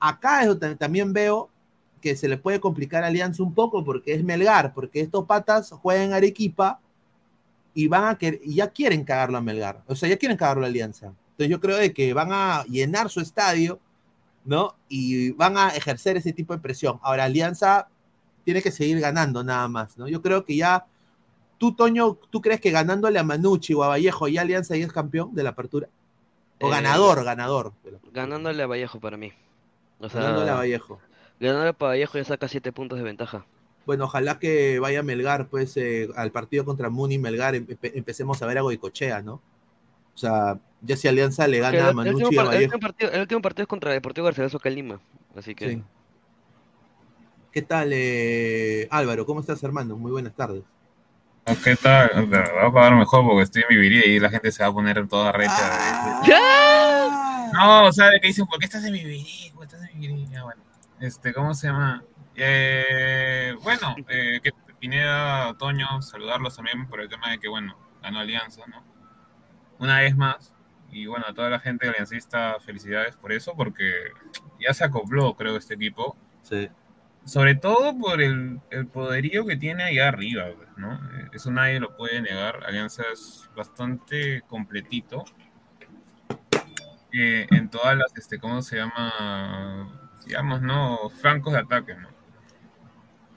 [0.00, 1.50] Acá también veo
[1.98, 5.70] que se le puede complicar a Alianza un poco porque es Melgar, porque estos patas
[5.70, 6.80] juegan Arequipa
[7.74, 10.64] y van a querer, y ya quieren cagarlo a Melgar, o sea, ya quieren cagarlo
[10.64, 11.06] a Alianza.
[11.06, 13.78] Entonces yo creo de que van a llenar su estadio,
[14.44, 14.74] ¿no?
[14.88, 16.98] Y van a ejercer ese tipo de presión.
[17.02, 17.86] Ahora, Alianza
[18.44, 20.08] tiene que seguir ganando nada más, ¿no?
[20.08, 20.86] Yo creo que ya,
[21.58, 24.92] tú, Toño, ¿tú crees que ganándole a Manucci o a Vallejo ya Alianza ya es
[24.92, 25.88] campeón de la apertura?
[26.60, 27.72] O Eh, ganador, ganador.
[28.12, 29.32] Ganándole a Vallejo para mí.
[30.00, 30.98] O sea, Ganándole a Vallejo.
[31.40, 33.46] Ganándole a Vallejo ya saca 7 puntos de ventaja.
[33.86, 38.46] Bueno, ojalá que vaya Melgar, pues, eh, al partido contra Muni Melgar, empe- empecemos a
[38.46, 39.34] ver a Goicochea, ¿no?
[40.14, 42.62] O sea, ya si Alianza le gana el, a el Manucci último y a el
[42.64, 45.00] último partido, el último partido es contra Deportivo Garcilaso acá en Lima.
[45.36, 45.82] Así que Sí.
[47.52, 49.24] ¿Qué tal, eh, Álvaro?
[49.24, 49.96] ¿Cómo estás, hermano?
[49.96, 50.62] Muy buenas tardes.
[51.64, 52.30] ¿Qué tal?
[52.32, 55.08] Va a pagar mejor porque estoy en Viviría y la gente se va a poner
[55.08, 55.54] toda recha.
[56.30, 57.50] Ah.
[57.54, 59.50] No, o sea, que dicen, ¿por qué estás en Viviría?
[59.54, 60.42] ¿Por qué estás en Viviría?
[60.42, 60.60] Bueno,
[61.00, 62.04] este, ¿cómo se llama?
[62.34, 68.20] Eh, bueno, eh, que Pineda, Toño, saludarlos también por el tema de que, bueno, ganó
[68.20, 68.84] Alianza, ¿no?
[69.78, 70.52] Una vez más.
[70.90, 73.92] Y bueno, a toda la gente aliancista, felicidades por eso, porque
[74.60, 76.16] ya se acopló, creo, este equipo.
[76.42, 76.70] Sí.
[77.24, 80.98] Sobre todo por el, el poderío que tiene allá arriba, ¿no?
[81.32, 82.64] Eso nadie lo puede negar.
[82.64, 85.24] Alianza es bastante completito.
[87.12, 90.07] eh, en todas las, este, ¿cómo se llama?
[90.28, 91.08] Digamos, ¿no?
[91.08, 92.08] Francos de ataque, ¿no?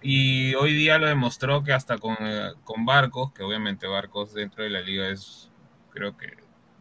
[0.02, 4.64] Y hoy día lo demostró que hasta con, eh, con Barcos, que obviamente Barcos dentro
[4.64, 5.50] de la liga es,
[5.92, 6.28] creo que,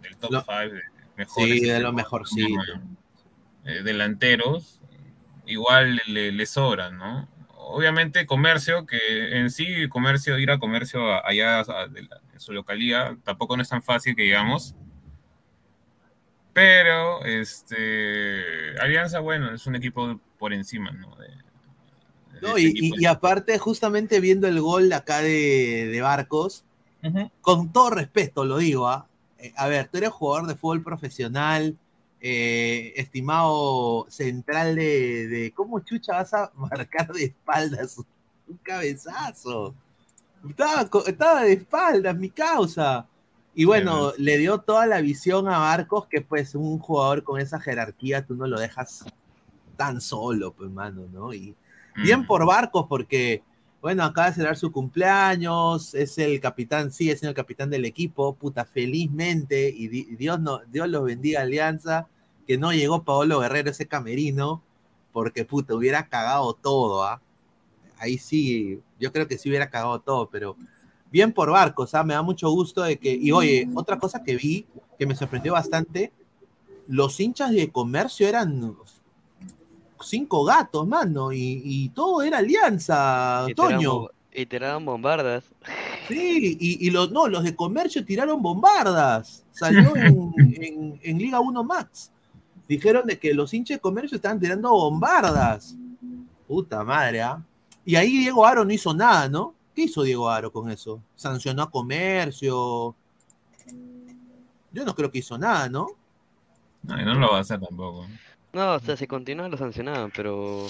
[0.03, 0.83] del top Lo- 5 de
[1.16, 1.61] mejores.
[1.61, 2.62] Sí, de lo ¿cómo mejorcito.
[2.64, 2.87] se llama?
[3.66, 4.81] eh, delanteros,
[5.46, 7.29] igual le, le sobran, ¿no?
[7.55, 12.53] Obviamente comercio, que en sí comercio, ir a comercio allá a- de la- en su
[12.53, 14.75] localidad, tampoco no es tan fácil que digamos.
[16.62, 21.16] Pero, este, Alianza, bueno, es un equipo por encima, ¿no?
[21.16, 22.96] De- de No, este y, equipo.
[22.99, 26.64] y- y aparte, justamente viendo el gol acá de, de Barcos,
[27.40, 29.07] con todo respeto lo digo, ¿ah?
[29.38, 31.79] Eh, a ver, tú eres jugador de fútbol profesional,
[32.20, 37.96] eh, estimado central de, de- ¿Cómo chucha vas a marcar de espaldas
[38.46, 39.75] un cabezazo?
[40.46, 43.07] Estaba, estaba de espaldas, mi causa.
[43.54, 47.58] Y bueno, le dio toda la visión a Barcos, que pues un jugador con esa
[47.60, 49.04] jerarquía tú no lo dejas
[49.76, 51.32] tan solo, pues, mano, ¿no?
[51.34, 51.54] Y,
[52.02, 52.26] Bien Mm.
[52.26, 53.42] por Barcos, porque,
[53.82, 58.34] bueno, acaba de celebrar su cumpleaños, es el capitán, sigue siendo el capitán del equipo,
[58.34, 62.06] puta, felizmente, y di- Dios, no, Dios los bendiga, Alianza,
[62.46, 64.62] que no llegó Paolo Guerrero ese camerino,
[65.12, 67.20] porque, puta, hubiera cagado todo, ¿ah?
[67.98, 70.56] Ahí sí, yo creo que sí hubiera cagado todo, pero
[71.11, 72.05] bien por Barcos, ¿ah?
[72.05, 74.66] me da mucho gusto de que, y oye, otra cosa que vi
[74.99, 76.12] que me sorprendió bastante,
[76.87, 78.75] los hinchas de comercio eran
[80.03, 84.09] cinco gatos, mano, y, y todo era alianza, Y Toño.
[84.33, 85.44] Y tiraban bombardas.
[86.07, 89.44] Sí, y, y los, no, los de comercio tiraron bombardas.
[89.51, 92.12] Salió en, en- en Liga 1 Max.
[92.68, 95.75] Dijeron de que los hinchas de comercio estaban tirando bombardas.
[96.46, 97.42] Puta madre, ¿ah?
[97.85, 99.53] Y ahí Diego Aro no hizo nada, ¿no?
[99.81, 101.03] ¿Qué hizo Diego Aro con eso?
[101.16, 102.95] Sancionó a comercio.
[104.73, 105.87] Yo no creo que hizo nada, ¿no?
[106.83, 108.07] No, y no lo va a hacer tampoco.
[108.53, 110.66] No, o sea, si continuaban lo sancionaban, pero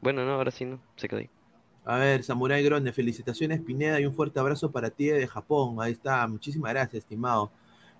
[0.00, 1.30] bueno, no, ahora sí no, se quedó ahí.
[1.84, 5.78] A ver, Samurai Grone, felicitaciones Pineda y un fuerte abrazo para ti de Japón.
[5.80, 7.50] Ahí está, muchísimas gracias, estimado.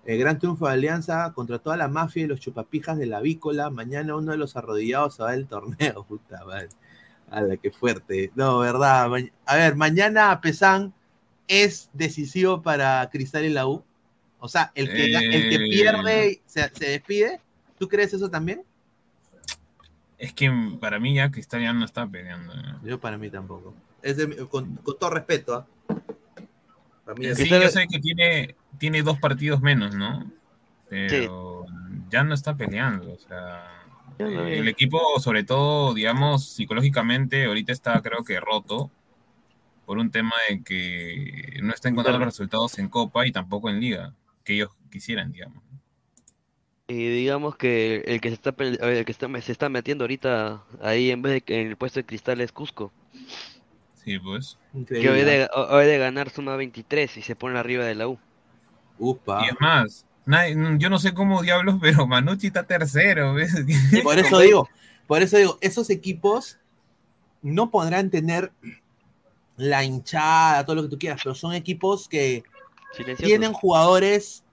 [0.05, 3.69] El gran triunfo de Alianza contra toda la mafia y los chupapijas de la vícola.
[3.71, 6.03] Mañana uno de los arrodillados se va del torneo.
[6.07, 6.69] Puta madre.
[7.31, 8.31] Ala, qué fuerte.
[8.35, 9.09] No, verdad.
[9.45, 10.93] A ver, mañana Pesán
[11.47, 13.83] es decisivo para Cristal y la U.
[14.39, 15.69] O sea, el que, el que Eh.
[15.69, 17.39] pierde se, se despide.
[17.79, 18.63] ¿Tú crees eso también?
[20.17, 22.53] Es que para mí ya Cristal ya no está peleando.
[22.53, 22.75] ¿eh?
[22.83, 23.73] Yo para mí tampoco.
[24.01, 25.55] Es de- con, con todo respeto.
[25.55, 25.65] ¿ah?
[27.03, 30.29] Para mí es- Sí, Cristal- yo sé que tiene, tiene dos partidos menos, ¿no?
[30.89, 31.65] Pero
[32.09, 33.13] ya no está peleando.
[33.13, 33.84] O sea, eh,
[34.17, 34.69] el ya.
[34.69, 38.91] equipo, sobre todo, digamos, psicológicamente, ahorita está creo que roto
[39.85, 42.25] por un tema de que no está encontrando Claro.
[42.25, 45.63] los resultados en Copa y tampoco en Liga, que ellos quisieran, digamos.
[46.87, 51.09] Y digamos que el que se está, el que está, se está metiendo ahorita ahí
[51.11, 52.93] en vez de que en el puesto de cristal es Cusco.
[53.93, 54.59] Sí, pues.
[54.93, 58.19] Que hoy de, hoy de ganar suma 23 y se pone arriba de la U.
[58.97, 59.43] Upa.
[59.43, 60.05] Y es más,
[60.77, 63.33] yo no sé cómo diablos, pero Manucci está tercero.
[63.35, 63.53] ¿ves?
[64.03, 64.69] Por eso digo,
[65.07, 66.57] por eso digo, esos equipos
[67.41, 68.51] no podrán tener
[69.57, 72.43] la hinchada, todo lo que tú quieras, pero son equipos que
[72.93, 73.27] Silencioso.
[73.27, 74.43] tienen jugadores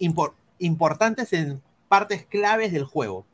[0.00, 3.24] impor- importantes en partes claves del juego.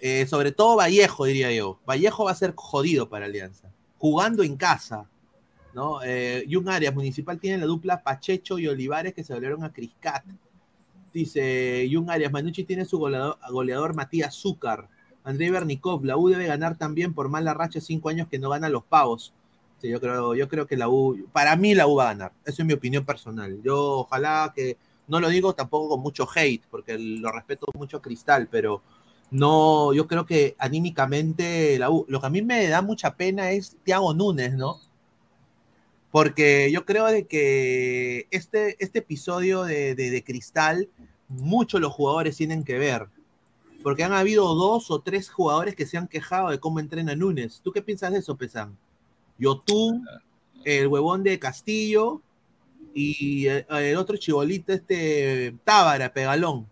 [0.00, 1.78] Eh, sobre todo Vallejo, diría yo.
[1.86, 3.68] Vallejo va a ser jodido para Alianza.
[3.98, 5.08] Jugando en casa.
[5.74, 6.00] ¿no?
[6.04, 10.24] Eh, Jun Arias Municipal tiene la dupla Pachecho y Olivares que se volvieron a Criscat.
[11.12, 14.88] Dice Jun Arias, Manucci tiene su goleador, Matías Zúcar.
[15.24, 18.68] Andrei Bernikov, la U debe ganar también por mala racha cinco años que no gana
[18.68, 19.32] los pavos.
[19.80, 22.32] Sí, yo creo, yo creo que la U, para mí la U va a ganar.
[22.44, 23.60] Eso es mi opinión personal.
[23.62, 28.02] Yo ojalá que, no lo digo tampoco con mucho hate, porque lo respeto mucho a
[28.02, 28.82] Cristal, pero
[29.30, 33.50] no, yo creo que anímicamente la U, lo que a mí me da mucha pena
[33.50, 34.80] es Thiago Núñez, ¿no?
[36.10, 40.88] Porque yo creo de que este, este episodio de, de, Cristal,
[41.28, 43.08] muchos los jugadores tienen que ver.
[43.82, 47.60] Porque han habido dos o tres jugadores que se han quejado de cómo entrena Núñez.
[47.62, 48.76] ¿Tú qué piensas de eso, Pesán?
[49.38, 50.04] Yotun,
[50.64, 52.22] el huevón de Castillo
[52.94, 56.66] y el, el otro chibolito, este Tábara, Pegalón.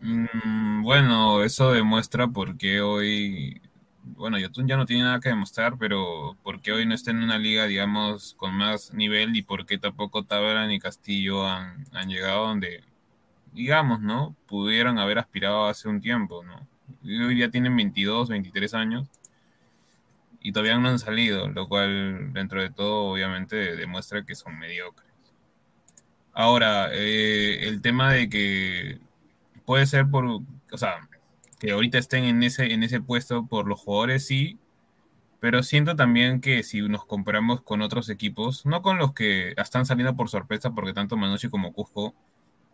[0.00, 3.60] Mm, bueno, eso demuestra por qué hoy,
[4.16, 7.22] bueno, Yotun ya no tiene nada que demostrar, pero por qué hoy no está en
[7.22, 12.46] una liga, digamos, con más nivel y por qué tampoco Tábara ni Castillo han, llegado
[12.48, 12.84] donde,
[13.52, 14.36] digamos, ¿no?
[14.46, 16.66] Pudieron haber aspirado hace un tiempo, ¿no?
[17.04, 19.08] Hoy ya tienen 22, 23 años
[20.40, 25.08] y todavía no han salido, lo cual dentro de todo obviamente demuestra que son mediocres.
[26.32, 29.00] Ahora, eh, el tema de que
[29.64, 31.07] puede ser por, o sea,
[31.58, 34.58] que ahorita estén en ese, en ese puesto por los jugadores, sí,
[35.40, 39.86] pero siento también que si nos comparamos con otros equipos, no con los que están
[39.86, 42.14] saliendo por sorpresa, porque tanto Manucci como Cusco,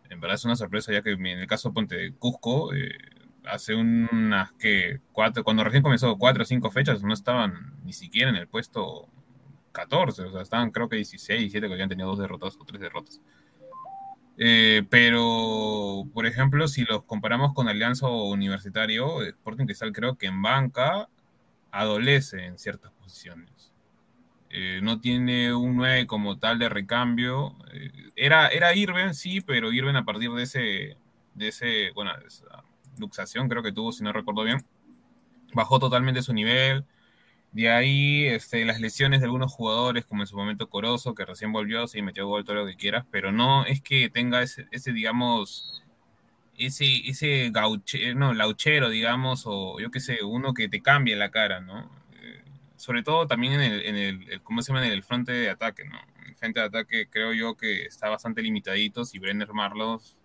[0.09, 2.97] en verdad es una sorpresa, ya que en el caso ponte Cusco, eh,
[3.45, 8.29] hace unas que cuatro, cuando recién comenzó cuatro o cinco fechas, no estaban ni siquiera
[8.29, 9.07] en el puesto
[9.71, 12.81] 14, o sea, estaban creo que 16, 17 que habían tenido dos derrotas o tres
[12.81, 13.21] derrotas.
[14.37, 20.41] Eh, pero, por ejemplo, si los comparamos con Alianza Universitario, Sporting Cristal creo que en
[20.41, 21.07] banca
[21.71, 23.73] adolece en ciertas posiciones.
[24.49, 27.57] Eh, no tiene un 9 como tal de recambio.
[27.73, 30.97] Eh, era, era Irben, sí, pero Irben a partir de ese,
[31.33, 32.63] de ese, bueno, esa
[32.97, 34.65] luxación creo que tuvo, si no recuerdo bien,
[35.53, 36.85] bajó totalmente su nivel.
[37.55, 41.53] De ahí este, las lesiones de algunos jugadores, como en su momento Corozo, que recién
[41.53, 44.91] volvió, sí, metió gol, todo lo que quieras, pero no es que tenga ese, ese
[44.91, 45.81] digamos,
[46.57, 51.31] ese, ese gauche, no, lauchero, digamos, o yo qué sé, uno que te cambie la
[51.31, 51.89] cara, ¿no?
[52.21, 52.43] Eh,
[52.75, 54.85] sobre todo también en el, en el, ¿cómo se llama?
[54.85, 55.97] En el frente de ataque, ¿no?
[56.27, 60.17] El frente de ataque creo yo que está bastante limitadito, si Brenner Marlos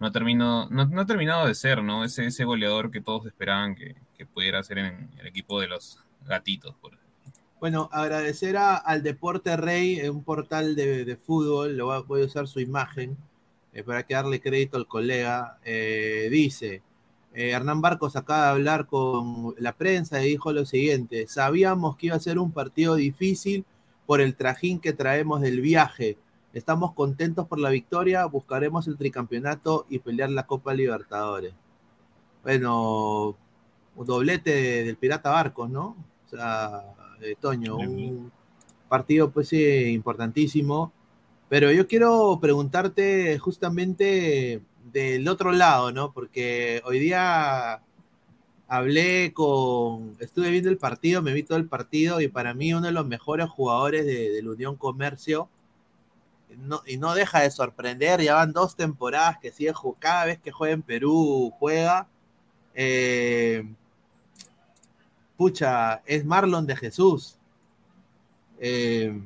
[0.00, 2.04] no ha, terminado, no, no ha terminado de ser, ¿no?
[2.04, 6.02] Ese, ese goleador que todos esperaban que, que pudiera ser en el equipo de los
[6.28, 6.92] gatitos, por.
[7.60, 12.24] Bueno, agradecer a- al Deporte Rey, eh, un portal de, de fútbol, lo voy a,
[12.24, 13.16] usar su imagen
[13.72, 15.58] eh, para que darle crédito al colega.
[15.64, 16.82] Eh, dice,
[17.32, 22.16] Hernán Barcos acaba de hablar con la prensa y dijo lo siguiente, sabíamos que iba
[22.16, 23.64] a ser un partido difícil
[24.06, 26.16] por el trajín que traemos del viaje.
[26.52, 31.54] Estamos contentos por la victoria, buscaremos el tricampeonato y pelear la Copa Libertadores.
[32.44, 33.36] Bueno,
[33.96, 35.96] un doblete del Pirata Barcos, ¿no?
[36.28, 36.82] O sea,
[37.22, 38.30] eh, Toño, un
[38.88, 40.92] partido pues sí, importantísimo.
[41.48, 44.62] Pero yo quiero preguntarte justamente
[44.92, 46.12] del otro lado, ¿no?
[46.12, 47.80] Porque hoy día
[48.68, 52.86] hablé con, estuve viendo el partido, me vi todo el partido y para mí uno
[52.86, 55.48] de los mejores jugadores de, de la Unión Comercio.
[56.58, 60.50] No, y no deja de sorprender, ya van dos temporadas que sigue cada vez que
[60.50, 62.08] juega en Perú juega.
[62.74, 63.64] Eh,
[65.38, 67.38] pucha, es Marlon de Jesús.
[68.58, 69.22] Eh,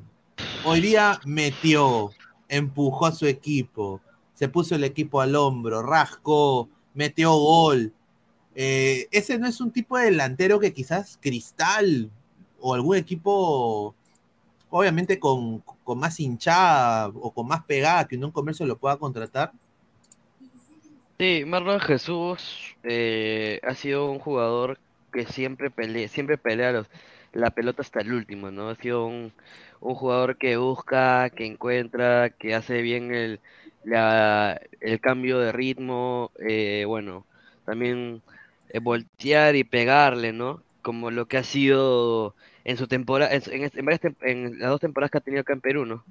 [0.63, 2.11] hoy día metió,
[2.47, 3.99] empujó a su equipo,
[4.35, 7.91] se puso el equipo al hombro, rascó, metió gol.
[8.53, 12.11] Eh, ese no es un tipo de delantero que quizás Cristal
[12.61, 13.95] o algún equipo,
[14.69, 19.51] obviamente con, con más hinchada o con más pegada que un comercio lo pueda contratar.
[21.17, 24.77] Sí, Marlon Jesús eh, ha sido un jugador
[25.13, 26.89] que siempre pelea, siempre pelea los-
[27.33, 28.69] la pelota hasta el último, ¿no?
[28.69, 29.33] Ha sido un,
[29.95, 33.41] jugador que busca, que encuentra, que hace bien el,
[33.83, 37.27] la- el cambio de ritmo, eh, bueno,
[37.65, 38.23] también
[38.69, 40.63] eh, voltear y pegarle, ¿no?
[40.81, 44.81] Como lo que ha sido en su temporada, en, en varias tem- en las dos
[44.81, 46.05] temporadas que ha tenido acá en Perú, ¿no?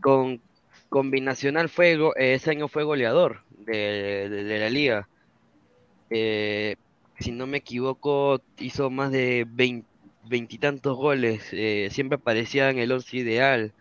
[0.00, 0.42] Con
[0.88, 5.08] Combinacional fue, go- eh, ese año fue goleador de, de- de la liga.
[6.10, 6.76] Eh,
[7.18, 9.46] si no me equivoco, hizo más de
[10.22, 11.48] veintitantos goles.
[11.52, 13.74] eh, siempre aparecía en el once ideal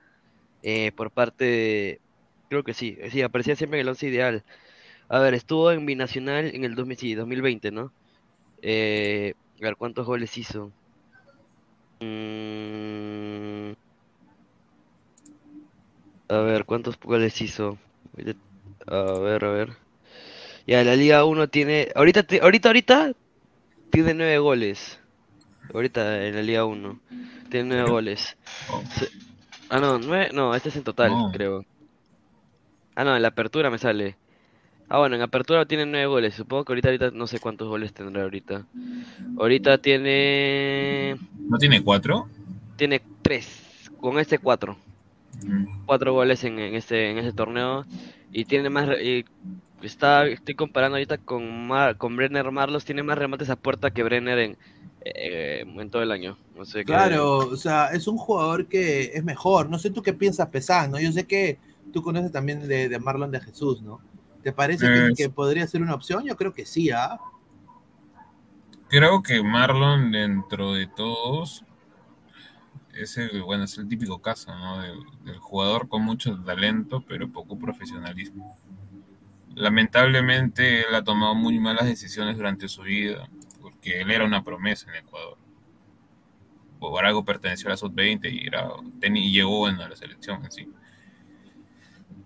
[0.63, 2.01] eh, por parte de...
[2.49, 4.45] Creo que sí, sí, aparecía siempre en el once ideal.
[5.09, 7.93] A ver, estuvo en Binacional en el 2000, sí, 2020, ¿no?
[8.61, 10.73] Eh, a ver, ¿cuántos goles hizo?
[12.01, 13.73] Mm,
[16.29, 17.77] a ver, ¿cuántos goles hizo?
[18.87, 19.77] A ver, a ver.
[20.67, 21.89] Ya, la Liga 1 tiene.
[21.95, 23.13] Ahorita, ahorita, ahorita
[23.95, 24.99] tiene nueve goles.
[25.73, 26.99] Ahorita en la Liga 1.
[27.49, 28.37] Tiene nueve goles.
[28.69, 28.83] Oh.
[29.69, 30.29] Ah, no, nueve.
[30.33, 31.65] No, este es en total, creo.
[32.95, 34.17] Ah, no, en la apertura me sale.
[34.89, 36.35] Ah, bueno, en apertura tiene nueve goles.
[36.35, 38.65] Supongo que ahorita, ahorita no sé cuántos goles tendrá ahorita.
[39.39, 41.15] Ahorita tiene.
[41.47, 42.27] ¿No tiene cuatro?
[42.75, 43.89] Tiene tres.
[43.99, 44.77] Con este cuatro.
[45.43, 45.85] Mm.
[45.85, 47.85] cuatro goles en, en este en ese torneo
[48.31, 49.25] y tiene más y
[49.81, 54.03] está estoy comparando ahorita con Mar- con Brenner Marlos tiene más remates a puerta que
[54.03, 54.57] Brenner en
[55.01, 59.05] eh, en todo el año no sé qué- Claro, o sea, es un jugador que
[59.15, 59.69] es mejor.
[59.69, 60.99] No sé tú qué piensas, Pesán, ¿no?
[60.99, 61.59] Yo sé que
[61.91, 64.01] tú conoces también de, de Marlon de Jesús, ¿no?
[64.43, 66.23] ¿Te parece Es- que podría ser una opción?
[66.25, 67.19] Yo creo que sí, ¿ah?
[68.87, 71.63] Creo que Marlon, dentro de todos,
[72.93, 74.79] es el, bueno, es el típico caso, ¿no?
[74.81, 78.55] Del, del jugador con mucho talento, pero poco profesionalismo.
[79.55, 83.29] Lamentablemente, él ha tomado muy malas decisiones durante su vida,
[83.61, 85.37] porque él era una promesa en Ecuador.
[86.79, 88.49] Por algo perteneció a la sub-20 y,
[89.17, 90.69] y llegó a la selección en sí.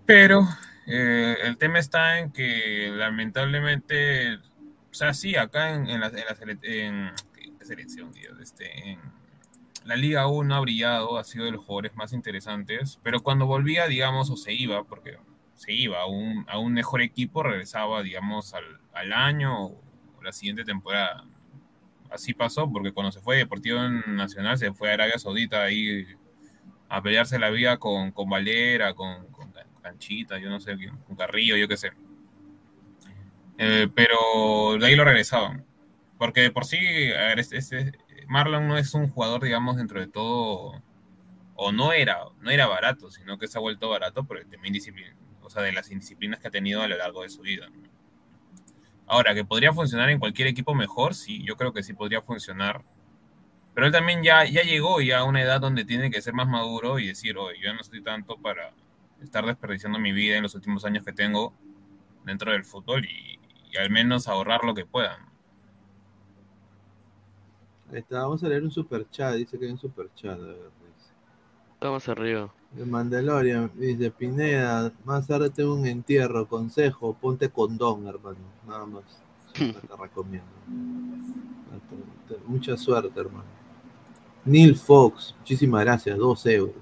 [0.06, 0.48] Pero
[0.88, 6.14] eh, el tema está en que lamentablemente, o sea, sí, acá en, en la, en
[6.16, 7.12] la en-
[7.60, 8.40] ¿qué selección, Dios?
[8.42, 9.00] Este, en
[9.86, 13.88] la Liga 1 ha brillado, ha sido de los jugadores más interesantes, pero cuando volvía,
[13.88, 15.18] digamos, o se iba, porque
[15.60, 20.32] se iba a un, a un mejor equipo, regresaba, digamos, al, al año o la
[20.32, 21.26] siguiente temporada.
[22.10, 26.08] Así pasó, porque cuando se fue de Deportivo Nacional, se fue a Arabia Saudita ahí
[26.88, 29.28] a pelearse la vida con, con Valera, con,
[29.82, 31.92] Canchita, yo no sé, con Carrillo, yo qué sé.
[33.58, 35.66] Eh, pero de ahí lo regresaban.
[36.18, 36.78] Porque de por sí,
[37.36, 38.00] este, este-
[38.30, 40.82] Marlon no es un jugador, digamos, dentro de todo,
[41.56, 44.68] o no era, no era barato, sino que se ha vuelto barato por el tema
[45.50, 47.70] o sea, de las indisciplinas que ha tenido a lo largo de su vida.
[49.08, 52.84] Ahora, que podría funcionar en cualquier equipo mejor, sí, yo creo que sí podría funcionar.
[53.74, 56.48] Pero él también ya, ya llegó ya a una edad donde tiene que ser más
[56.48, 58.72] maduro y decir, oye, yo no estoy tanto para
[59.24, 61.52] estar desperdiciando mi vida en los últimos años que tengo
[62.26, 63.40] dentro del fútbol y,
[63.76, 65.18] al menos ahorrar lo que pueda.
[65.18, 65.32] ¿no?
[67.92, 70.40] Ahí está, vamos a leer un super chat, dice que hay un super chat.
[70.40, 70.72] A ver,
[71.82, 72.50] Vamos arriba.
[72.72, 79.04] De Mandalorian, dice Pineda, más tarde tengo un entierro, consejo, ponte condón, hermano, nada más.
[79.54, 80.48] Te recomiendo.
[82.46, 83.46] Mucha suerte, hermano.
[84.46, 86.76] Neil Fox, muchísimas gracias, dos euros.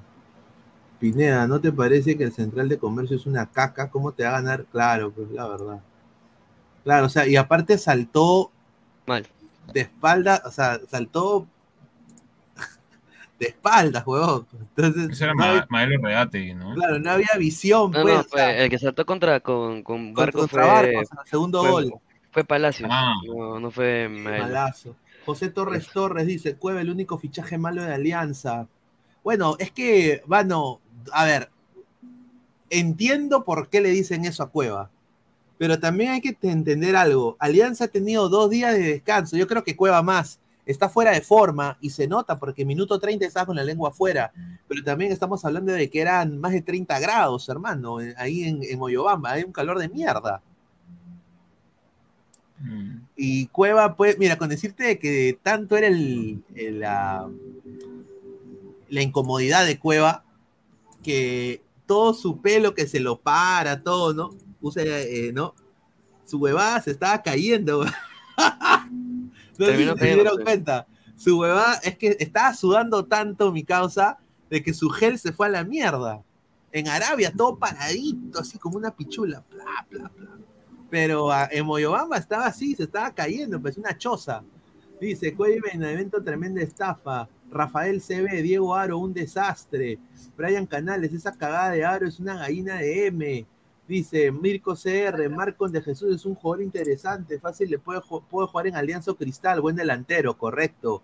[0.99, 3.89] Pineda, ¿no te parece que el central de comercio es una caca?
[3.89, 4.65] ¿Cómo te va a ganar?
[4.65, 5.79] Claro, pues la verdad.
[6.83, 8.51] Claro, o sea, y aparte saltó
[9.05, 9.27] Mal.
[9.73, 11.45] de espalda, o sea, saltó
[13.39, 14.47] de espaldas, huevón.
[14.75, 16.73] Entonces, Ese era no había- Maelo Reate, ¿no?
[16.73, 18.13] claro, no había visión, No, pues.
[18.15, 21.07] no, o sea, fue, el que saltó contra con, con contra- Barco contra fue, el
[21.25, 21.93] segundo fue, gol.
[22.31, 22.89] fue Palacios.
[22.91, 23.13] Ah.
[23.27, 24.41] No, no fue Mael.
[24.43, 24.95] Malazo.
[25.25, 28.67] José Torres Torres dice, Cueva el único fichaje malo de Alianza.
[29.23, 30.79] Bueno, es que, bueno,
[31.11, 31.49] a ver,
[32.69, 34.89] entiendo por qué le dicen eso a Cueva,
[35.57, 37.35] pero también hay que te- entender algo.
[37.39, 40.39] Alianza ha tenido dos días de descanso, yo creo que Cueva más.
[40.67, 44.31] Está fuera de forma y se nota porque minuto 30 estaba con la lengua afuera,
[44.67, 48.77] pero también estamos hablando de que eran más de 30 grados, hermano, ahí en, en
[48.77, 50.41] Moyobamba, hay un calor de mierda.
[52.59, 52.97] Mm.
[53.15, 57.29] Y Cueva, pues, mira, con decirte que tanto era el, el, la,
[58.89, 60.25] la incomodidad de Cueva,
[61.01, 64.35] que todo su pelo que se lo para, todo, ¿no?
[64.61, 65.55] Usa, eh, ¿no?
[66.25, 67.85] Su huevada se estaba cayendo.
[69.57, 70.87] no sé si Terminó se dieron cuenta.
[71.15, 75.47] Su huevada es que estaba sudando tanto mi causa de que su gel se fue
[75.47, 76.23] a la mierda.
[76.71, 79.43] En Arabia, todo paradito, así como una pichula.
[79.49, 80.29] Bla, bla, bla.
[80.89, 84.43] Pero ah, en Moyobamba estaba así, se estaba cayendo, pues una choza.
[84.99, 87.27] Dice, Cueva en evento tremenda estafa.
[87.49, 89.99] Rafael CB, Diego Aro, un desastre.
[90.35, 93.45] Brian Canales, esa cagada de Aro es una gallina de M.
[93.87, 98.47] Dice Mirko CR, Marcos de Jesús es un jugador interesante, fácil le puede, ju- puede
[98.47, 101.01] jugar en Alianza Cristal, buen delantero, correcto.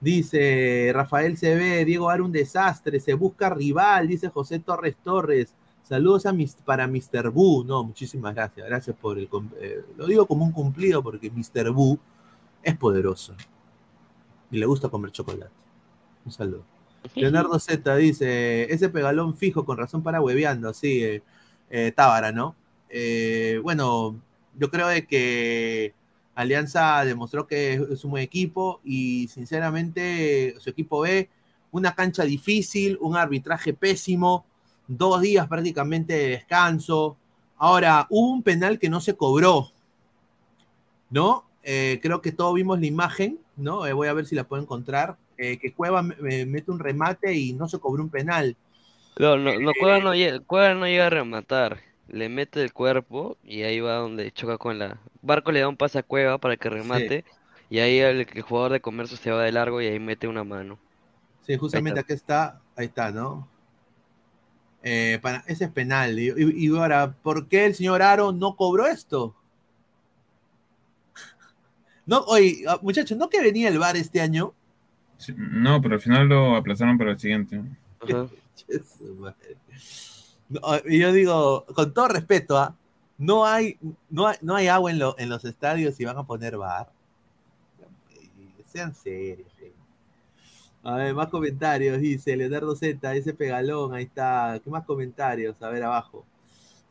[0.00, 5.54] Dice Rafael CB, Diego Aro un desastre, se busca rival, dice José Torres Torres.
[5.84, 7.30] Saludos a mis, para Mr.
[7.30, 7.64] Boo.
[7.64, 8.66] No, muchísimas gracias.
[8.66, 9.28] Gracias por el.
[9.60, 11.70] eh, lo digo como un cumplido porque Mr.
[11.70, 11.98] Boo
[12.62, 13.34] es poderoso.
[14.50, 15.52] Y le gusta comer chocolate.
[16.24, 16.64] Un saludo.
[17.14, 20.72] Leonardo Z dice: Ese pegalón fijo, con razón para hueveando.
[20.72, 21.22] Sí, eh,
[21.72, 22.54] eh, Tábara, ¿no?
[22.90, 24.20] Eh, bueno,
[24.58, 25.94] yo creo de que
[26.34, 31.30] Alianza demostró que es, un buen equipo y sinceramente su equipo ve
[31.70, 34.44] una cancha difícil, un arbitraje pésimo,
[34.86, 37.16] dos días prácticamente de descanso.
[37.56, 39.70] Ahora, hubo un penal que no se cobró,
[41.08, 41.44] ¿no?
[41.62, 43.78] Eh, creo que todos vimos la imagen, ¿no?
[43.94, 45.16] Voy a ver si la puedo encontrar.
[45.38, 48.56] que Cueva me- me mete un remate y no se cobró un penal.
[49.18, 51.78] No, no, no, Cueva no, llega, Cueva no llega a rematar.
[52.08, 54.98] Le mete el cuerpo y ahí va donde choca con la.
[55.22, 57.24] Barco le da un pase a Cueva para que remate.
[57.70, 60.44] Y ahí el, el jugador de comercio se va de largo y ahí mete una
[60.44, 60.78] mano.
[61.46, 63.48] Sí, justamente aquí está, ahí está, ¿no?
[64.82, 66.18] Eh, para, ese es penal.
[66.18, 69.34] Y, y- y ahora, ¿por qué el señor Aro no cobró esto?
[72.06, 74.54] No, oye, ah, muchachos, ¿no que venía el VAR este año?
[75.16, 77.60] Sí, No, pero al final lo aplazaron para el siguiente.
[78.00, 78.26] Ajá.
[80.48, 82.76] No, y yo digo, con todo respeto, ¿ah?
[83.18, 83.78] no, hay,
[84.10, 86.92] no, no hay agua en, lo- en los estadios y van a poner bar.
[88.66, 89.52] Sean serios.
[89.58, 89.76] gente.
[90.84, 94.60] A ver, más comentarios, dice Leonardo Z, ese pegalón, ahí está.
[94.62, 95.60] ¿Qué más comentarios?
[95.62, 96.26] A ver, abajo.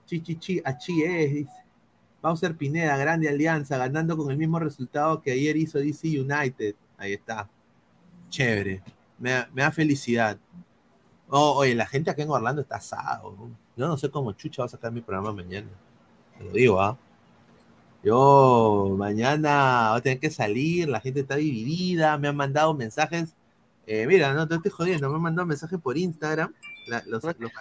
[0.05, 1.51] Chichichi, achí es, dice.
[2.21, 6.75] Bowser Pineda, grande alianza, ganando con el mismo resultado que ayer hizo DC United.
[6.97, 7.49] Ahí está.
[8.29, 8.83] Chévere.
[9.19, 10.39] Me me da felicidad.
[11.33, 13.33] Oh, oye, la gente acá en Orlando está asado.
[13.77, 15.67] Yo no sé cómo Chucha va a sacar mi programa mañana.
[16.37, 16.97] Te lo digo, ¿ah?
[18.03, 23.35] Yo mañana voy a tener que salir, la gente está dividida, me han mandado mensajes.
[23.87, 26.53] eh, mira, no te estoy jodiendo, me han mandado mensajes por Instagram.
[26.87, 27.51] la- los, los-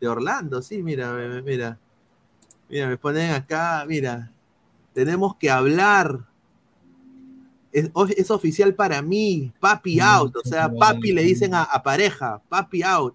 [0.00, 1.12] de Orlando, sí, mira,
[1.44, 1.78] mira.
[2.68, 4.30] Mira, me ponen acá, mira.
[4.94, 6.20] Tenemos que hablar.
[7.74, 10.36] Es, es oficial para mí, papi out.
[10.36, 13.14] O sea, papi le dicen a, a pareja, papi out.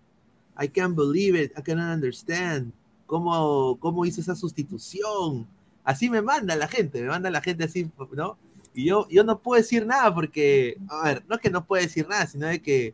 [0.61, 2.73] I can't believe it, I cannot understand.
[3.05, 5.47] ¿Cómo, ¿Cómo hizo esa sustitución?
[5.85, 8.37] Así me manda la gente, me manda la gente así, ¿no?
[8.73, 11.81] Y yo, yo no puedo decir nada porque, a ver, no es que no puedo
[11.81, 12.93] decir nada, sino de que,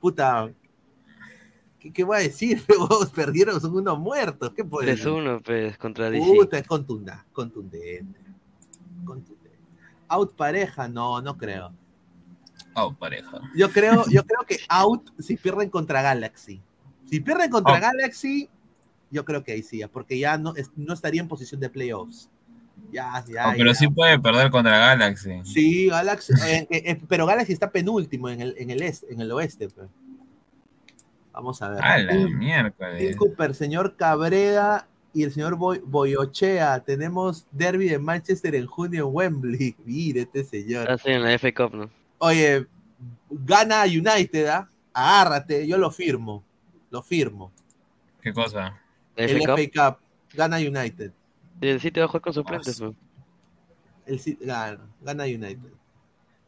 [0.00, 0.50] puta,
[1.80, 2.62] ¿qué, qué voy a decir?
[2.78, 5.04] Vos perdieron, son unos muertos, ¿qué puedo decir?
[5.04, 6.24] 3-1, pues, contra DC.
[6.24, 8.20] Puta, es contunda- contundente.
[9.04, 9.41] Contundente.
[10.12, 11.72] Out pareja, no, no creo.
[12.74, 13.40] Oh, pareja.
[13.56, 16.60] Yo creo, yo creo que out si pierden contra Galaxy.
[17.08, 17.80] Si pierden contra Oh.
[17.80, 18.48] Galaxy,
[19.10, 22.28] yo creo que ahí sí, porque ya no, no estaría en posición de playoffs.
[22.90, 23.48] Ya, ya.
[23.48, 23.74] Oh, pero ya.
[23.74, 25.40] sí puede perder contra Galaxy.
[25.44, 29.20] Sí, Galaxy, eh, eh, eh, pero Galaxy está penúltimo en el, en el, este, en
[29.22, 29.68] el oeste.
[29.68, 29.88] pues.
[31.32, 31.82] Vamos a ver.
[31.82, 33.16] A la miércoles.
[33.16, 36.80] Cooper, señor Cabrera y el señor Boy- Boyochea.
[36.80, 39.76] Tenemos derby de Manchester en junio en Wembley.
[39.84, 40.90] Mire este señor.
[40.90, 41.90] Ah, sí, en la F Cup, ¿no?
[42.18, 42.66] Oye,
[43.30, 44.68] gana United, ¿ah?
[44.92, 46.44] agárrate, yo lo firmo,
[46.90, 47.50] lo firmo.
[48.20, 48.80] ¿Qué cosa?
[49.16, 50.00] El FA Cup, FA Cup,
[50.34, 51.12] gana United.
[51.60, 52.80] y el City va a jugar con suplentes.
[52.80, 52.94] ¿no?
[54.06, 55.72] El, gana, gana United.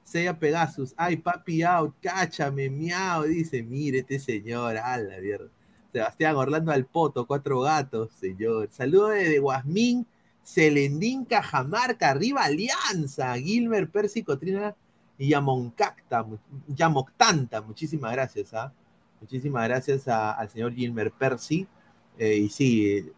[0.04, 5.48] Seiya Pegasus, ay papi out, cáchame, miau, dice, mire este señor, a la mierda.
[5.94, 8.68] Sebastián Orlando Alpoto, cuatro gatos, señor.
[8.72, 10.04] Saludos de Guasmín,
[10.42, 14.74] Celendín, Cajamarca, arriba Alianza, Gilmer, Percy, Cotrina
[15.16, 16.26] y Yamoncacta,
[16.66, 18.72] Yamoctanta, muchísimas gracias, ¿ah?
[19.20, 21.68] Muchísimas gracias al señor Gilmer Percy.
[22.18, 23.12] Eh, y sí,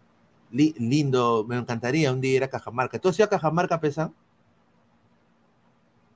[0.51, 2.99] li- lindo, me encantaría un día ir a Cajamarca.
[2.99, 4.15] ¿Tú has ido a Cajamarca, Pesán?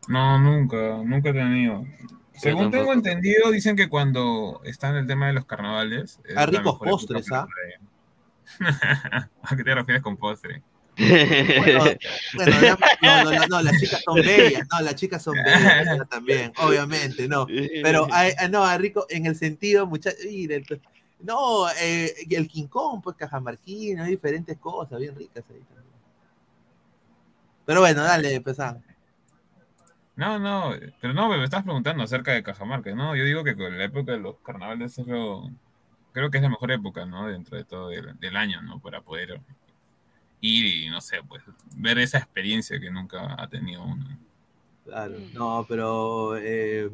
[0.09, 1.87] No, nunca, nunca he tenido.
[2.33, 6.19] Según tengo entendido, dicen que cuando está en el tema de los carnavales.
[6.25, 7.47] es Ah, la ricos postres, ¿ah?
[9.43, 10.63] ¿A qué te refieres con postre?
[10.97, 11.85] Bueno,
[13.03, 17.27] no, no, no, no, las chicas son bellas, no, las chicas son bellas también, obviamente,
[17.29, 17.47] no.
[17.47, 20.21] Pero hay- ah, no, a rico en el sentido, muchachos,
[21.21, 25.85] no, eh, el King Kong, pues cajamarquino, hay diferentes cosas bien ricas ahí también.
[27.67, 28.83] Pero bueno, dale, Pesán.
[30.21, 33.17] No, no, pero no, me estás preguntando acerca de Cajamarca, ¿no?
[33.17, 35.51] Yo digo que con la época de los carnavales es lo,
[36.13, 37.27] creo que es la mejor época, ¿no?
[37.27, 38.79] Dentro de todo del, del año, ¿no?
[38.81, 39.41] Para poder
[40.43, 41.43] ir y, no sé, pues,
[41.75, 44.19] ver esa experiencia que nunca ha tenido uno.
[44.85, 46.91] Claro, no, pero eh,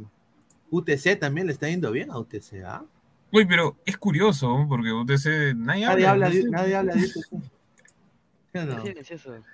[0.71, 2.85] UTC también le está yendo bien a UTC, ¿ah?
[3.33, 4.69] Uy, pero es curioso, ¿no?
[4.69, 7.13] porque UTC, nadie, Nadie habla de de, nadie habla de UTC.
[8.53, 9.45] ¿Sí o no?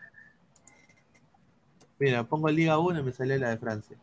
[2.02, 3.96] Mira, pongo Liga 1 y me sale la de Francia.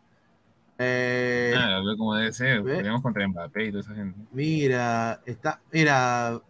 [0.78, 4.18] Eh, ve como debe ser, peleamos contra Mbappé y toda esa gente.
[4.32, 6.42] Mira, está, mira,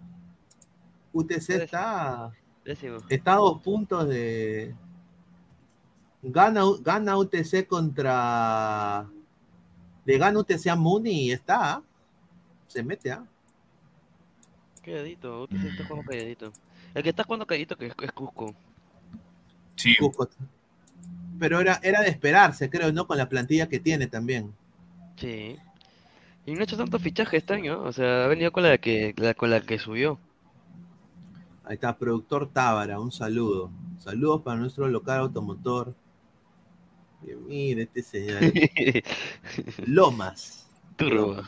[1.12, 2.32] UTC está,
[2.64, 2.98] Décimo.
[3.10, 4.76] está a dos puntos de.
[6.22, 9.08] Gana, gana UTC contra.
[10.06, 11.78] Le gana UTC a Muni y está.
[11.78, 11.84] ¿ah?
[12.68, 13.26] Se mete, ¿ah?
[14.84, 16.54] Calladito, UTC está jugando calladito.
[16.94, 18.54] El que está jugando calladito que es, es Cusco.
[19.76, 20.30] Sí, Cusco.
[21.40, 23.08] Pero era, era de esperarse, creo, ¿no?
[23.08, 24.54] Con la plantilla que tiene también.
[25.18, 25.58] Sí.
[26.46, 29.14] Y no ha hecho tanto fichaje este año, o sea, ha venido con la que,
[29.18, 30.20] la- con la que subió.
[31.64, 33.70] Ahí está, productor Tábara, un saludo.
[34.00, 35.94] Saludos para nuestro local automotor.
[37.22, 38.40] Y mira este señor.
[39.86, 40.68] Lomas.
[40.96, 41.42] Turbo.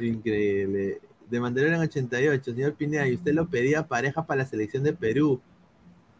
[0.00, 1.00] Increíble.
[1.28, 5.40] De Mandalorian 88, señor Pineda, y usted lo pedía pareja para la selección de Perú.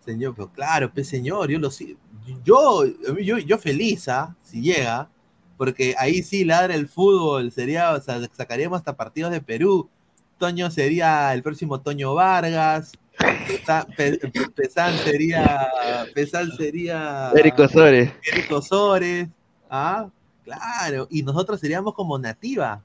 [0.05, 1.96] Señor, pero claro, pues señor, yo lo si-
[2.44, 2.84] yo,
[3.20, 4.34] yo, yo feliz, ¿ah?
[4.42, 5.08] Si llega,
[5.56, 9.88] porque ahí sí ladra el fútbol, sería, o sea, sacaríamos hasta partidos de Perú.
[10.38, 12.92] Toño sería el próximo Toño Vargas.
[13.46, 15.68] Pesa- Pe- Pe- Pesán sería,
[16.14, 18.10] Pesán sería Eric Osores.
[18.32, 19.28] Eric Osores.
[19.70, 20.08] Ah,
[20.44, 21.06] claro.
[21.10, 22.82] Y nosotros seríamos como nativa.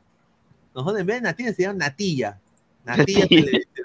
[0.76, 2.40] Nosotros en vez de nativa seríamos natilla.
[2.86, 3.26] Natilla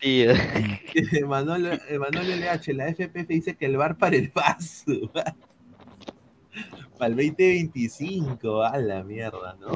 [0.00, 0.34] Tía.
[1.12, 4.84] Emanuel, Emanuel LH, la FPF dice que el bar para el paso.
[6.98, 9.74] para el 2025, a la mierda, ¿no?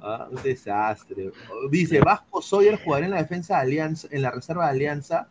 [0.00, 1.30] Ah, un desastre.
[1.70, 5.28] Dice, Vasco Sawyer jugará en la defensa de Alianza, en la reserva de Alianza.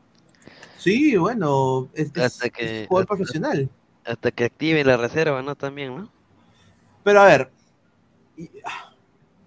[0.77, 3.69] Sí, bueno, es, es- Hasta que- es jugador hasta- profesional.
[4.05, 5.55] Hasta que activen la reserva, ¿no?
[5.55, 6.11] También, ¿no?
[7.03, 7.49] Pero a ver,
[8.38, 8.49] y-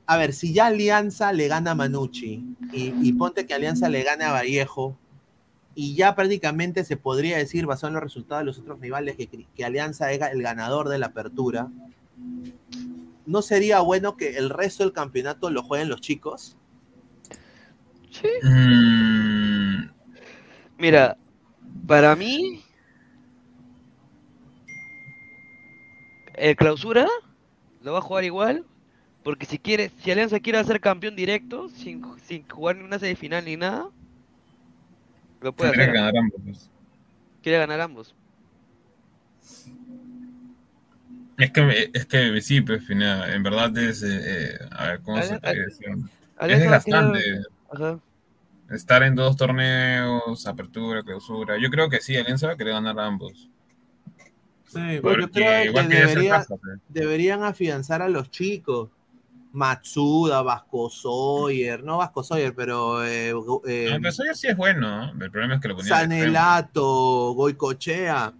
[0.07, 4.03] a ver, si ya Alianza le gana a Manucci y, y ponte que Alianza le
[4.03, 4.96] gane a Vallejo
[5.74, 9.28] y ya prácticamente se podría decir, basado en los resultados de los otros rivales, que,
[9.28, 11.68] que Alianza es el ganador de la apertura,
[13.26, 16.57] ¿no sería bueno que el resto del campeonato lo jueguen los chicos?
[18.11, 18.28] Sí.
[18.42, 19.92] Mm,
[20.82, 21.16] Mira,
[21.86, 22.61] para mí,
[26.34, 27.07] el clausura
[27.82, 28.66] lo va a jugar igual,
[29.23, 33.45] porque si quiere, si Alianza quiere ser campeón directo, sin, sin jugar ni una semifinal
[33.45, 33.89] ni nada,
[35.41, 35.93] lo puede hacer.
[35.93, 36.41] ganar ambos.
[36.45, 36.70] pues.
[37.43, 38.14] Quiere ganar ambos.
[41.39, 45.41] Es que, es que sí, pues, en verdad es, eh, eh, a ver, ¿cómo se
[45.41, 45.89] puede decir?
[45.89, 47.20] Es Alianza desgastante
[47.73, 47.99] Ajá.
[48.70, 51.57] estar en dos torneos, apertura, clausura.
[51.61, 53.49] Yo creo que sí, Alianza va a querer ganar ambos.
[54.66, 56.79] Sí, pero yo Porque creo igual que debería- caso, pues.
[56.89, 58.91] deberían afianzar a los chicos.
[59.53, 63.30] Matsuda, Vasco Sawyer, no Vasco Sawyer, pero eh,
[63.66, 65.24] eh, No, pero Sawyer sí es bueno, ¿no?
[65.24, 66.00] El problema es que lo de extremo.
[66.14, 68.32] Sanelato, Goicochea,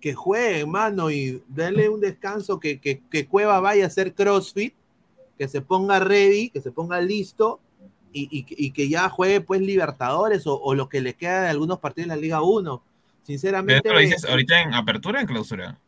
[0.00, 4.74] que jueguen, mano, y denle un descanso, que, que, que Cueva vaya a hacer CrossFit,
[5.38, 7.60] que se ponga ready, que se ponga listo,
[8.12, 11.48] y, y- y que ya juegue pues Libertadores o, o lo que le queda de
[11.50, 12.82] algunos partidos en la Liga 1.
[12.82, 15.78] ¿Pero Sinceramente, lo dices ahorita en apertura o en clausura?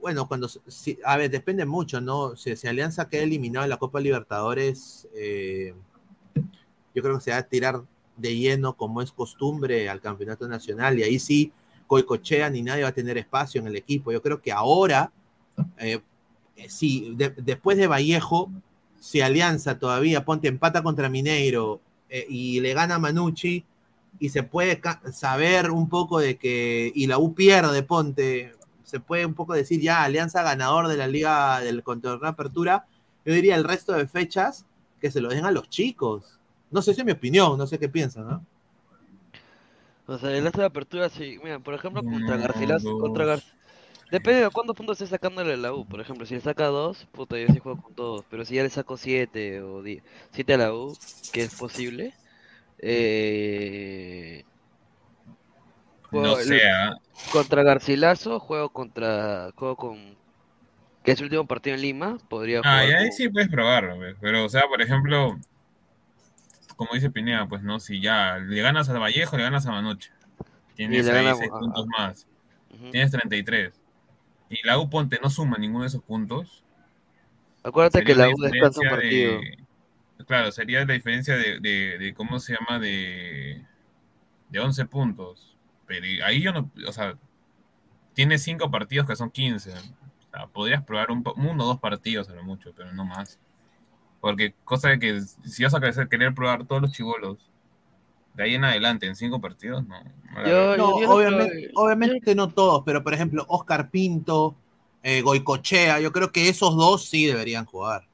[0.00, 2.36] Bueno, cuando, si, a ver, depende mucho, ¿no?
[2.36, 5.74] Si, si Alianza queda eliminado en la Copa Libertadores, eh,
[6.94, 7.82] yo creo que se va a tirar
[8.16, 11.52] de lleno, como es costumbre, al campeonato nacional, y ahí sí,
[11.86, 14.12] Coicochea ni nadie va a tener espacio en el equipo.
[14.12, 15.10] Yo creo que ahora,
[15.78, 16.00] eh,
[16.68, 18.50] sí, de- después de Vallejo,
[18.98, 23.64] si Alianza todavía ponte empata contra Mineiro eh, y le gana a Manucci,
[24.18, 24.80] y se puede
[25.12, 28.52] saber un poco de que, y la U pierde, ponte,
[28.90, 32.86] se puede un poco decir ya Alianza ganador de la liga del de apertura,
[33.24, 34.66] yo diría el resto de fechas
[35.00, 36.38] que se lo den a los chicos.
[36.70, 38.44] No sé si es mi opinión, no sé qué piensan, ¿no?
[40.06, 41.38] O sea, el de apertura, sí.
[41.42, 43.44] Mira, por ejemplo, contra Garcilaso, contra dos.
[43.44, 43.44] Gar...
[44.10, 45.86] Depende de cuántos puntos esté sacándole la U.
[45.86, 48.24] Por ejemplo, si le saca dos, puta, yo sí juego con todos.
[48.28, 50.96] Pero si ya le saco siete o die- siete a la U,
[51.32, 52.12] que es posible,
[52.78, 54.44] eh...
[56.12, 56.96] No juego sé, ¿ah?
[57.32, 60.16] contra Garcilaso, juego contra, juego con,
[61.04, 63.96] que es el último partido en Lima, podría Ah, y ahí con- sí puedes probarlo,
[63.96, 64.16] pues.
[64.20, 65.38] pero o sea, por ejemplo,
[66.76, 70.10] como dice Pineda, pues no, si ya le ganas a Vallejo, le ganas a Manuche.
[70.74, 71.98] Tienes ahí puntos ah.
[71.98, 72.26] más,
[72.74, 72.90] Ujú.
[72.90, 73.74] tienes 33.
[74.48, 76.64] Y la U Ponte no suma ninguno de esos puntos.
[77.62, 79.32] Acuérdate sería que la U descansa un partido.
[79.40, 79.58] de-
[80.26, 82.78] claro, sería la diferencia de, de- de ¿cómo se llama?
[82.78, 83.62] De,
[84.48, 85.49] de 11 puntos.
[85.90, 87.18] Pero ahí yo no, o sea,
[88.14, 89.72] tiene 5 partidos que son 15.
[89.72, 89.74] O
[90.30, 93.40] sea, podrías probar un, uno o dos partidos a lo mucho, pero no más.
[94.20, 97.38] Porque cosa de que si vas a querer, querer probar todos los chivolos
[98.34, 100.00] de ahí en adelante en 5 partidos, no.
[100.46, 100.76] Yo-.
[100.76, 104.54] No, yo obviamente, obviamente no todos, pero por ejemplo, Oscar Pinto,
[105.02, 108.06] eh, Goicochea, yo creo que esos dos sí deberían jugar.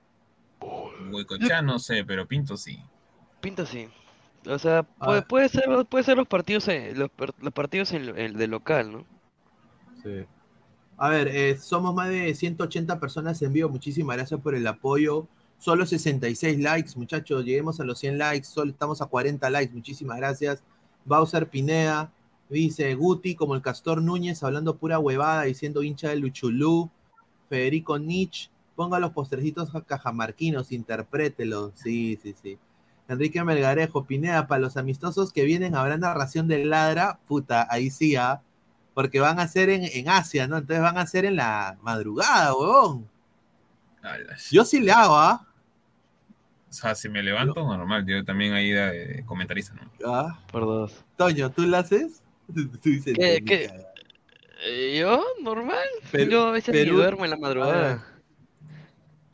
[1.10, 2.80] Goicoechea no sé, pero Pinto sí.
[3.42, 3.86] Pinta sí.
[4.48, 7.10] O sea, A puede, ser, puede ser los partidos en, los,
[7.52, 9.04] partidos en, en- de local, ¿no?
[10.02, 10.24] Sí.
[10.98, 13.68] A ver, eh, somos más de 180 personas en vivo.
[13.68, 15.26] Muchísimas gracias por el apoyo.
[15.58, 17.44] Solo 66 likes, muchachos.
[17.44, 18.46] Lleguemos a los 100 likes.
[18.46, 19.74] Solo estamos a 40 likes.
[19.74, 20.62] Muchísimas gracias.
[21.04, 22.12] Bowser Pineda
[22.48, 26.90] dice Guti, como el Castor Núñez, hablando pura huevada, diciendo hincha de Luchulú.
[27.48, 31.72] Federico Nietzsche, ponga los postercitos cajamarquinos, interprételo.
[31.74, 32.58] Sí, sí, sí.
[33.08, 37.18] Enrique Melgarejo, Pineda, para los amistosos que vienen, habrá narración del ladra.
[37.28, 38.42] Puta, ahí sí, ¿ah?
[38.94, 40.56] porque van a ser en, en Asia, ¿no?
[40.56, 43.08] Entonces van a ser en la madrugada, huevón.
[44.50, 45.46] Yo sí le hago, ¿ah?
[46.68, 48.04] O sea, si me levanto, normal.
[48.06, 49.90] Yo también ahí de comentarista, ¿no?
[50.12, 51.04] Ah, Por dos.
[51.16, 52.22] Toño, ¿tú lo haces?
[52.54, 53.66] Tú dices, ¿Qué- "Ni qué?
[53.66, 53.88] cagada".
[54.64, 55.22] Eh, ¿Yo?
[55.42, 55.84] ¿Normal?
[56.10, 58.04] Perú- Yo a veces ni Perú- duermo en la madrugada.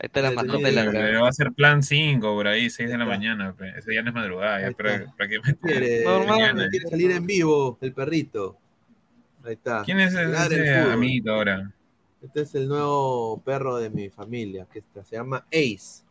[0.03, 2.97] Ahí está la tenía- de la va a ser plan 5 por ahí, 6 de
[2.97, 3.55] la mañana.
[3.77, 5.57] Ese ya no es madrugada, ya es prácticamente.
[5.61, 6.67] Quiere, Normal.
[6.69, 8.57] quiere salir en vivo el perrito.
[9.45, 9.83] Ahí está.
[9.83, 11.71] ¿Quién es ese, ese amiguito ahora?
[12.21, 16.03] Este es el nuevo perro de mi familia, que está, se llama Ace.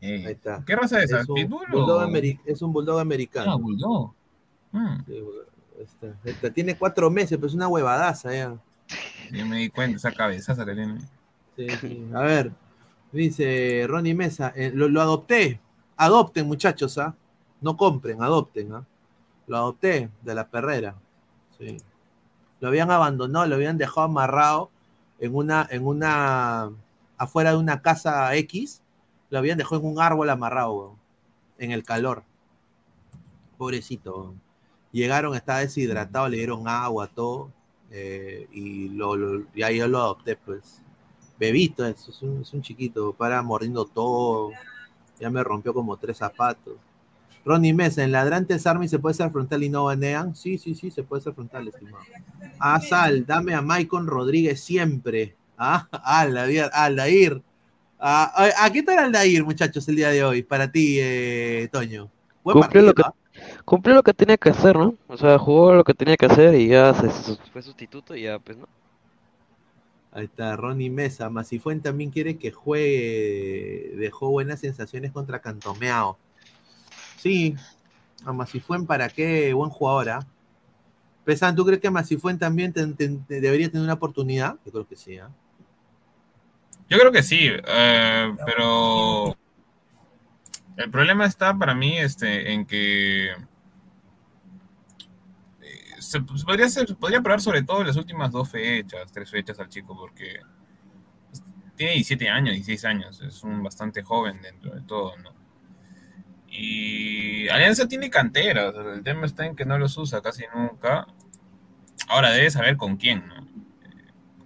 [0.00, 0.62] Ey, Ahí está.
[0.66, 1.20] ¿Qué raza es esa?
[1.20, 2.16] Es un, ¿Pitbull bulldog o...?
[2.46, 3.58] es un bulldog Ah, americano.
[3.58, 4.14] bulldog.
[4.72, 5.22] Mm, Sí,
[5.80, 6.50] está, está.
[6.50, 8.56] Tiene cuatro meses, pero es una huevadaza ya.
[9.30, 10.98] ya me di cuenta, esa cabezaza que tiene.
[11.56, 12.06] Sí, sí.
[12.14, 12.52] A ver,
[13.18, 15.60] dice Ronnie Mesa, eh, lo, adopté.
[15.96, 17.14] Adopten, muchachos, ¿ah?
[17.60, 18.86] No compren, adopten, ¿ah?
[19.46, 20.94] Lo adopté de la perrera.
[21.58, 21.76] Sí.
[22.60, 24.70] Lo habían abandonado, lo habían dejado amarrado
[25.18, 26.70] en una, en una,
[27.18, 28.82] afuera de una casa X,
[29.28, 30.96] lo habían dejado en un árbol amarrado,
[31.58, 32.22] en el calor.
[33.58, 34.34] Pobrecito.
[34.92, 37.50] Llegaron, estaba deshidratado, le dieron agua, todo,
[37.90, 40.82] eh, y, lo- y ahí yo lo adopté, pues.
[41.40, 44.50] Bebito, es, es un, es un chiquito, para mordiendo todo.
[45.18, 46.74] Ya me rompió como tres zapatos.
[47.44, 50.36] Ronnie Mesa, en Ladrantes Army se puede ser frontal y no banean.
[50.36, 52.04] Sí, sí, sí, se puede ser frontal, estimado.
[52.58, 55.34] Ah, Sal, dame a Maicon Rodríguez siempre.
[55.56, 56.68] Ah, Aldair.
[56.74, 57.42] Aldair.
[57.98, 60.42] Ah, ¿a- ¿A qué tal Aldair, muchachos, el día de hoy?
[60.42, 62.10] Para ti, eh, Toño.
[62.44, 63.14] Buen Cumplió lo que, ¿ah?
[63.64, 64.94] cumplió lo que tenía que hacer, ¿no?
[65.08, 67.08] O sea, jugó lo que tenía que hacer y ya se,
[67.52, 68.66] fue sustituto y ya, pues, ¿no?
[70.12, 71.30] Ahí está, Ronnie Mesa.
[71.30, 73.92] Masifuen también quiere que juegue.
[73.96, 76.18] Dejó buenas sensaciones contra Cantomeao.
[77.16, 77.54] Sí,
[78.24, 80.26] a Masifuen para qué, buen jugador, ¿ah?
[81.24, 82.72] Pesan, ¿tú crees que Masifuen también
[83.28, 84.56] debería tener una oportunidad?
[84.64, 85.30] Yo creo que sí, ¿ah?
[86.88, 89.36] Yo creo que sí, eh, pero
[90.76, 93.36] el problema está para mí este, en que eh,
[96.10, 99.60] se, se podría, ser, se podría probar sobre todo las últimas dos fechas, tres fechas
[99.60, 100.40] al chico, porque
[101.76, 105.30] tiene 17 años, 16 años, es un bastante joven dentro de todo, ¿no?
[106.48, 110.42] Y Alianza tiene cantera, o sea, el tema está en que no los usa casi
[110.52, 111.06] nunca.
[112.08, 113.46] Ahora debe saber con quién, ¿no?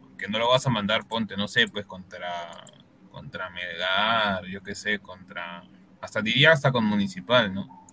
[0.00, 2.62] porque no lo vas a mandar, ponte, no sé, pues contra,
[3.10, 5.64] contra Melgar, yo qué sé, contra,
[6.02, 7.83] hasta diría hasta con Municipal, ¿no?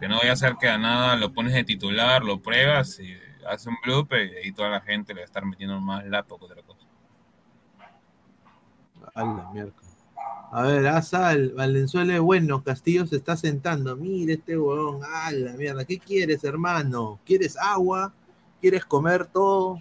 [0.00, 3.16] Que no vaya a ser que a nada lo pones de titular, lo pruebas y
[3.48, 6.38] hace un blooper y ahí toda la gente le va a estar metiendo más lapo
[6.38, 6.86] que otra cosa.
[9.14, 9.72] A mierda.
[10.50, 13.96] A ver, Asal, Valenzuela es bueno, Castillo se está sentando.
[13.96, 15.84] Mire este huevón, a la mierda.
[15.84, 17.18] ¿Qué quieres, hermano?
[17.24, 18.12] ¿Quieres agua?
[18.64, 19.78] ¿Quieres comer todo?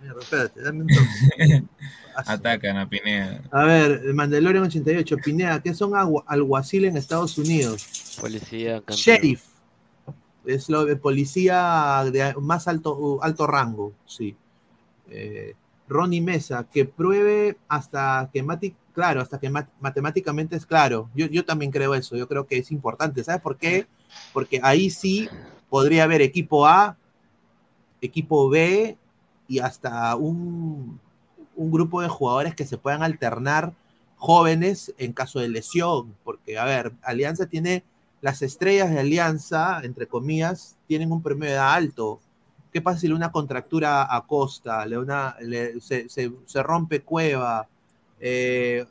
[0.00, 1.62] Mierda, espérate, dame un toque.
[2.16, 3.42] Atacan a Pineda.
[3.50, 8.16] A ver, Mandalorian 88, Pineda, ¿qué son agua- alguacil en Estados Unidos?
[8.18, 8.82] Policía.
[8.88, 9.42] Sheriff.
[10.46, 14.34] Es lo de policía de más alto, alto rango, sí.
[15.10, 15.54] Eh,
[15.86, 21.10] Ronnie Mesa, que pruebe hasta que mati- claro, hasta que mat- matemáticamente es claro.
[21.14, 23.22] Yo, yo también creo eso, yo creo que es importante.
[23.22, 23.86] ¿Sabes por qué?
[24.32, 25.28] Porque ahí sí
[25.68, 26.96] podría haber equipo A,
[28.04, 28.96] equipo B
[29.48, 31.00] y hasta un,
[31.56, 33.72] un grupo de jugadores que se puedan alternar
[34.16, 36.14] jóvenes en caso de lesión.
[36.24, 37.84] Porque, a ver, Alianza tiene
[38.20, 42.20] las estrellas de Alianza, entre comillas, tienen un promedio de edad alto.
[42.72, 47.02] ¿Qué pasa si le una contractura a Costa, le una- le- se, se- se rompe
[47.02, 47.68] Cueva,
[48.20, 48.84] eh,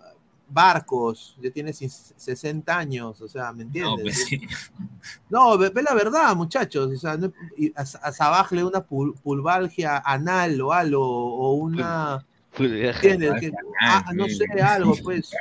[0.53, 4.03] Barcos, ya tiene si- 60 años, o sea, ¿me No, entiendes?
[4.03, 4.39] pues sí.
[5.29, 6.91] No, ve, ve la verdad, muchachos.
[6.93, 11.01] O sea, no- y a, a Sabaj le da una pul- pulvalgia anal o algo,
[11.01, 12.25] o una.
[12.55, 13.39] ¿entiendes?
[13.41, 13.51] Que-
[13.81, 15.31] ah, no sé, algo, pues.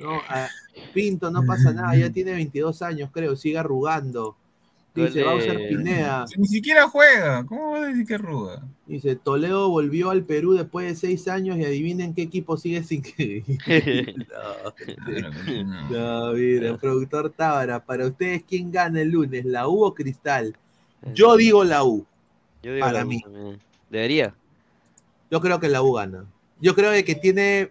[0.00, 0.48] No, a
[0.94, 4.36] Pinto no pasa nada, ya tiene 22 años, creo, sigue arrugando.
[4.94, 6.26] Dice, de- Pineda.
[6.36, 7.44] Ni siquiera juega.
[7.46, 8.62] ¿Cómo vas a decir que arruga?
[8.86, 13.00] Dice, Toledo volvió al Perú después de seis años y adivinen qué equipo sigue sin
[13.00, 13.42] que.
[14.28, 15.90] no, no.
[15.90, 19.44] no, mira, productor Tábara, para ustedes, ¿quién gana el lunes?
[19.46, 20.54] ¿La U o Cristal?
[21.14, 22.04] Yo digo la U.
[22.62, 23.22] Yo digo para la U mí.
[23.22, 23.58] también.
[23.88, 24.34] Debería.
[25.30, 26.26] Yo creo que la U gana.
[26.60, 27.70] Yo creo de que tiene.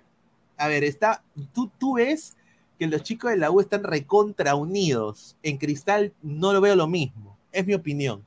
[0.57, 1.23] A ver, está.
[1.53, 2.35] Tú, tú ves
[2.81, 5.37] que los chicos de la U están recontra unidos.
[5.43, 7.37] En Cristal no lo veo lo mismo.
[7.51, 8.25] Es mi opinión.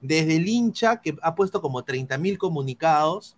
[0.00, 3.36] Desde el hincha, que ha puesto como 30 mil comunicados.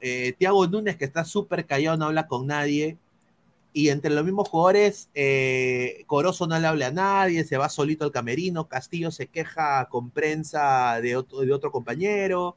[0.00, 2.98] eh, Tiago Núñez, que está súper callado, no habla con nadie.
[3.72, 8.04] Y entre los mismos jugadores, eh, Corozo no le habla a nadie, se va solito
[8.04, 8.66] al camerino.
[8.68, 12.56] Castillo se queja con prensa de otro, de otro compañero.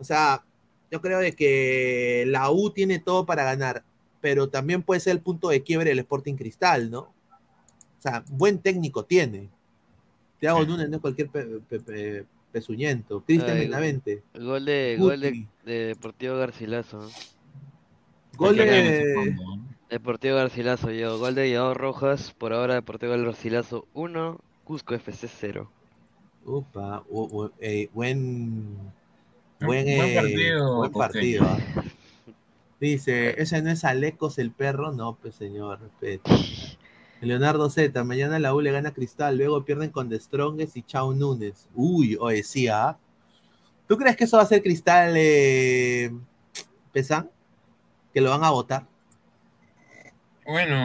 [0.00, 0.44] O sea,
[0.90, 3.84] yo creo de que la U tiene todo para ganar,
[4.20, 7.00] pero también puede ser el punto de quiebre del Sporting Cristal, ¿no?
[7.00, 9.48] O sea, buen técnico tiene.
[10.40, 13.22] Thiago Núñez no es cualquier pe- pe- pe- pezuñento.
[13.22, 14.22] Cristian Benavente.
[14.34, 17.10] Gol de, gol de, de Deportivo Garcilaso.
[18.36, 19.34] Gol de...
[19.88, 21.18] Deportivo Garcilaso, yo.
[21.18, 22.32] Gol de Llevado Rojas.
[22.36, 25.70] Por ahora, Deportivo Garcilaso 1, Cusco FC 0.
[26.44, 28.76] Upa, u- u- eh, buen...
[29.58, 31.46] Buen, buen eh, partido, buen partido.
[32.80, 34.92] Dice, ¿ese no es Alecos el perro?
[34.92, 36.30] No, pues señor, respeto.
[37.22, 41.14] Leonardo Z, mañana la U le gana Cristal, luego pierden con The Strongest y Chao
[41.14, 41.68] Núñez.
[41.74, 42.98] Uy, oye, sí, ¿ah?
[43.88, 46.12] ¿Tú crees que eso va a ser Cristal eh,
[46.92, 47.30] Pesán?
[48.12, 48.86] ¿Que lo van a votar?
[50.44, 50.76] Bueno,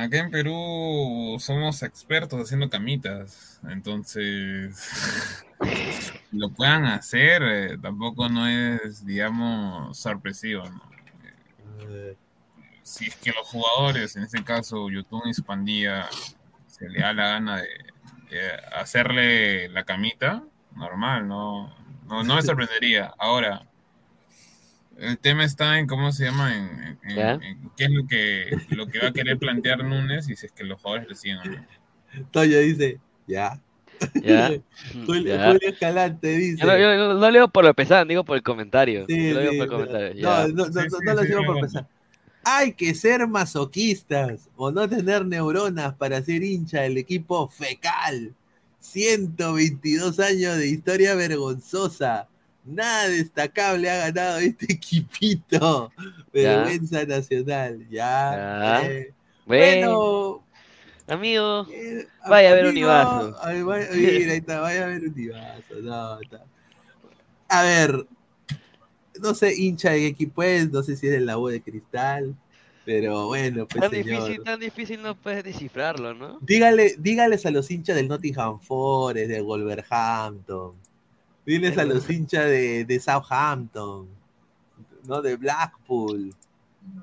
[0.00, 5.44] acá en Perú somos expertos haciendo camitas, entonces
[6.32, 10.93] lo puedan hacer, eh, tampoco no es, digamos, sorpresivo, ¿no?
[12.82, 16.08] Si es que los jugadores, en este caso YouTube pandilla,
[16.66, 17.68] se le da la gana de,
[18.30, 20.42] de hacerle la camita,
[20.76, 21.74] normal, no,
[22.06, 23.14] no, no me sorprendería.
[23.18, 23.66] Ahora,
[24.98, 27.32] el tema está en cómo se llama, en, en- ¿Ya?
[27.32, 30.52] en qué es lo que, lo que va a querer plantear Núñez y si es
[30.52, 31.66] que los jugadores le siguen o no.
[32.60, 33.60] Dice, ya.
[34.22, 34.50] ¿Ya?
[35.06, 35.46] Julio, Ya.
[35.52, 36.58] Julio Escalante dice.
[36.58, 39.04] Yo no, yo no- no leo por lo pesado, digo por el comentario.
[39.08, 40.22] Sí, lo por el no, comentario.
[40.22, 41.86] No, no, no, lo digo por pensar.
[42.46, 48.34] Hay que ser masoquistas o no tener neuronas para ser hincha del equipo fecal.
[48.80, 52.28] 122 años de historia vergonzosa.
[52.66, 55.90] Nada destacable ha ganado este equipito.
[56.32, 57.78] Vergüenza nacional.
[57.90, 58.80] Ya.
[58.82, 58.86] Ya.
[58.90, 59.12] eh.
[59.46, 60.43] Bueno,
[61.06, 61.66] amigo.
[61.70, 63.36] eh, Vaya a ver Univaso.
[63.42, 65.74] ay, vaya- mira, ahí está, vaya a ver Univaso.
[65.82, 66.44] No, está.
[67.48, 68.06] A ver,
[69.20, 72.34] no sé, hincha de equipo es, no sé si es de la U de cristal,
[72.84, 74.22] pero bueno, pues Tan señor.
[74.24, 76.38] difícil, tan difícil no puedes descifrarlo, ¿no?
[76.40, 80.74] Dígale, dígales a los hinchas del Nottingham Forest, de Wolverhampton.
[81.46, 84.08] Diles a los hinchas de, de Southampton,
[85.06, 85.20] ¿no?
[85.22, 86.34] De Blackpool.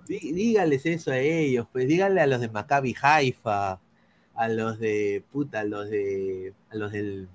[0.07, 3.79] Dí- dígales eso a ellos, pues díganle a los de Maccabi Haifa,
[4.41, 7.29] a los de puta, a los de a los del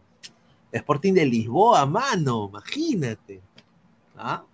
[0.72, 3.40] Sporting de Lisboa, mano, imagínate.
[4.16, 4.44] ¿Ah?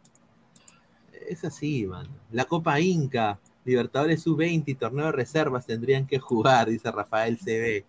[1.26, 2.06] Es así, man.
[2.30, 7.86] La Copa Inca, Libertadores Sub-20 y Torneo de Reservas tendrían que jugar, dice Rafael CB.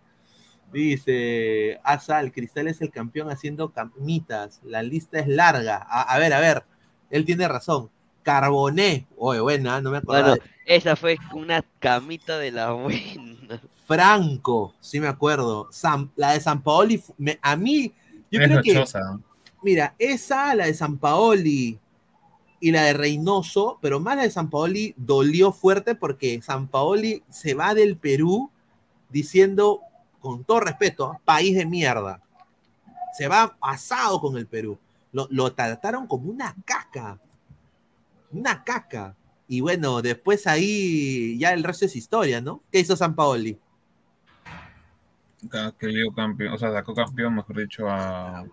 [0.71, 4.61] Dice Asal, Cristal es el campeón haciendo camitas.
[4.63, 5.85] La lista es larga.
[5.89, 6.63] A, a ver, a ver.
[7.09, 7.89] Él tiene razón.
[8.23, 9.07] Carboné.
[9.17, 10.37] Oye, buena, no me acuerdo.
[10.37, 13.61] Bueno, esa fue una camita de la buena.
[13.85, 15.67] Franco, sí me acuerdo.
[15.71, 17.93] San- la de San Paoli, me- a mí,
[18.31, 18.85] yo Es creo que,
[19.61, 21.79] mira, esa, la de San Paoli
[22.59, 27.23] y la de Reynoso, pero más la de San Paoli dolió fuerte porque San Paoli
[27.29, 28.49] se va del Perú
[29.09, 29.81] diciendo,
[30.19, 32.21] con todo respeto, país de mierda.
[33.17, 34.77] Se va asado con el Perú.
[35.11, 37.19] Lo, lo trataron como una caca.
[38.31, 39.15] Una caca.
[39.47, 42.63] Y bueno, después ahí ya el resto es historia, ¿no?
[42.71, 43.59] ¿Qué hizo San Paoli?
[45.79, 48.45] Que dio campeón, o sea, sacó campeón, mejor dicho, a, a,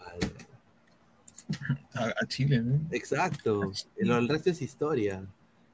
[1.95, 2.81] a Chile, ¿no?
[2.91, 3.73] Exacto.
[3.97, 5.23] El, el resto es historia.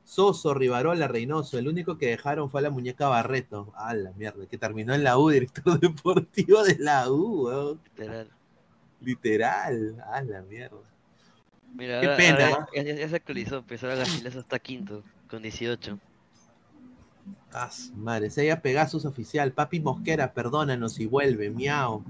[0.05, 1.59] Soso, Rivarola, Reynoso.
[1.59, 3.73] El único que dejaron fue a la muñeca Barreto.
[3.77, 4.47] A la mierda.
[4.47, 7.79] Que terminó en la U, director deportivo de la U.
[7.97, 8.31] Literal.
[9.01, 10.05] Literal.
[10.13, 10.77] A la mierda.
[11.75, 15.03] Mira, Qué ahora- pena, ahora ya, ya- ya se actualizó, pues ahora Garcilaso está quinto,
[15.29, 15.99] con 18.
[17.53, 18.31] Ah, madre.
[18.31, 19.53] Sella Pegasus oficial.
[19.53, 21.51] Papi Mosquera, perdónanos y vuelve.
[21.51, 22.03] Miau.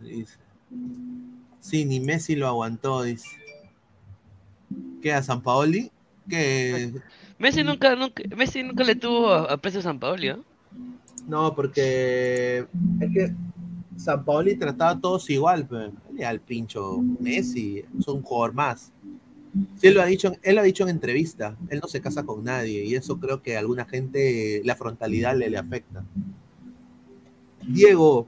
[0.00, 0.38] Dice.
[1.60, 3.28] Sí, ni Messi lo aguantó, dice.
[5.02, 5.90] ¿Qué a San Paoli?
[6.28, 6.92] Que
[7.38, 10.38] Messi nunca, nunca, Messi nunca le tuvo a, a precio San Paoli, ¿ah?
[11.26, 12.66] No, porque
[13.00, 13.34] es que
[13.96, 15.92] San Paoli trataba a todos igual, pero
[16.26, 18.92] al pincho Messi, es un jugador más.
[19.76, 22.24] Sí, él lo ha dicho, él lo ha dicho en entrevista, él no se casa
[22.24, 26.04] con nadie y eso creo que a alguna gente la frontalidad le, le afecta.
[27.62, 28.26] Diego,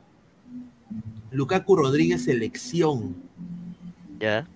[1.33, 3.17] Lukaku Rodríguez selección.
[4.21, 4.47] Ya.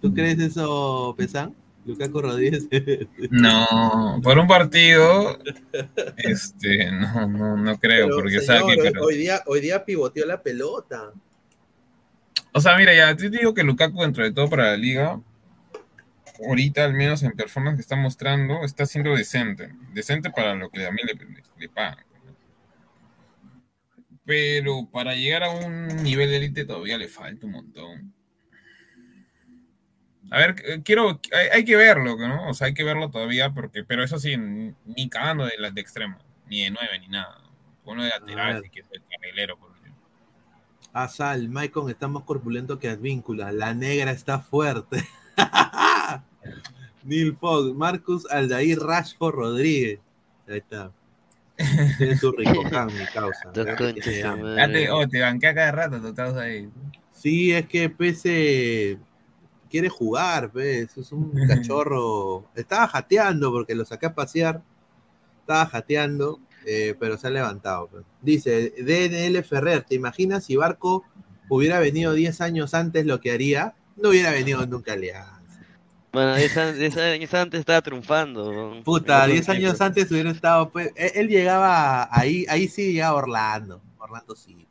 [0.00, 1.54] ¿Tú crees eso, Pesan?
[1.84, 2.66] Lukaku Rodríguez.
[3.30, 5.38] No, por un partido,
[6.16, 9.84] este, no, no, no creo, Pero, porque señor, sabe que, pero- hoy día, hoy día
[9.84, 11.12] pivoteó la pelota.
[12.52, 15.20] o sea, mira, ya te digo que Lukaku dentro de todo para la liga,
[16.46, 20.86] ahorita al menos en performance que está mostrando, está siendo decente, decente para lo que
[20.86, 22.04] a mí le, le, le pagan.
[24.24, 28.14] Pero para llegar a un nivel de élite todavía le falta un montón.
[30.30, 32.48] A ver, eh, quiero, hay, hay que verlo, ¿no?
[32.48, 36.18] O sea, hay que verlo todavía, porque, pero eso sí, ni cagando de, de extremo,
[36.46, 37.40] ni de nueve, ni nada.
[37.84, 38.62] Uno de lateral, ver.
[38.62, 39.96] si quieres, el carrilero, por último.
[40.92, 43.52] Asal, Maicon está más corpulento que Advíncula.
[43.52, 45.04] La negra está fuerte.
[47.04, 50.00] Neil Fogg, Marcus Aldair Rashford Rodríguez.
[50.48, 50.90] Ahí está.
[51.98, 53.52] Tiene su ricocán, mi causa.
[53.54, 56.68] Ya te, oh, te banqué a cada rato, tu causa ahí.
[57.12, 58.98] Sí, es que Pese
[59.70, 60.96] quiere jugar, pues.
[60.96, 62.46] Es un cachorro.
[62.54, 64.62] Estaba jateando porque lo saqué a pasear.
[65.40, 67.88] Estaba jateando, eh, pero se ha levantado.
[67.88, 68.04] pues.
[68.22, 71.04] Dice, DNL Ferrer, ¿te imaginas si Barco
[71.48, 73.74] hubiera venido 10 años antes lo que haría?
[73.96, 75.43] No hubiera venido nunca a Alianza.
[76.14, 78.80] Bueno, 10 años 10 años antes estaba triunfando.
[78.84, 82.92] Puta, En 10 otros años antes hubiera estado, pues, él, él llegaba ahí, ahí sí
[82.92, 83.82] llegaba Orlando.
[83.98, 84.66] Orlando sí.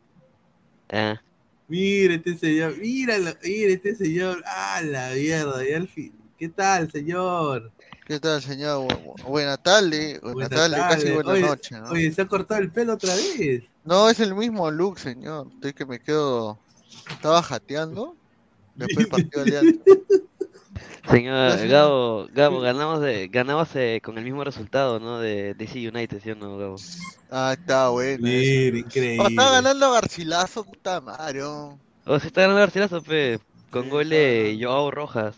[0.92, 1.22] Ah,
[1.68, 6.92] Mira este señor, míralo, mira este señor, ah, la mierda, y al fin, ¿qué tal,
[6.92, 7.72] señor?
[8.06, 8.86] ¿Qué tal, señor?
[8.88, 11.76] Bu- bu- Buena tarde, buena Buenas tarde, casi buena Oye, noche.
[11.80, 11.90] ¿no?
[11.90, 13.64] Oye, se ha cortado el pelo otra vez.
[13.86, 15.48] No, es el mismo look, señor.
[15.56, 16.58] Estoy que me quedo.
[17.10, 18.16] Estaba jateando.
[18.76, 19.80] Después del partido de.
[21.10, 21.68] Señor.
[21.68, 25.20] Gabo, Gabo, ganamos, de, ganamos eh, con el mismo resultado, ¿no?
[25.20, 26.88] De DC United, ¿sí o no, Gabo?
[27.30, 28.28] Ah, está bueno.
[28.28, 28.78] Mira, eso.
[28.78, 29.24] increíble.
[29.24, 31.44] Oh, estaba ganando Garcilaso, puta madre.
[31.44, 31.80] oh.
[32.06, 34.58] O se está ganando Garcilaso, pe, con Sí, gol está de.
[34.62, 35.36] Joao Rojas.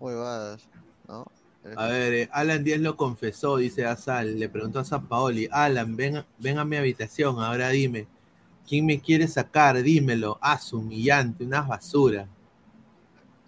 [0.00, 0.68] Huevadas,
[1.08, 1.26] ¿no?
[1.76, 5.96] A ver, eh, Alan Díaz lo confesó, dice Asal, le preguntó a San Paoli, Alan,
[5.96, 8.08] ven, ven a mi habitación, ahora dime,
[8.66, 9.80] ¿quién me quiere sacar?
[9.82, 12.28] Dímelo, ah, humillante, unas basuras.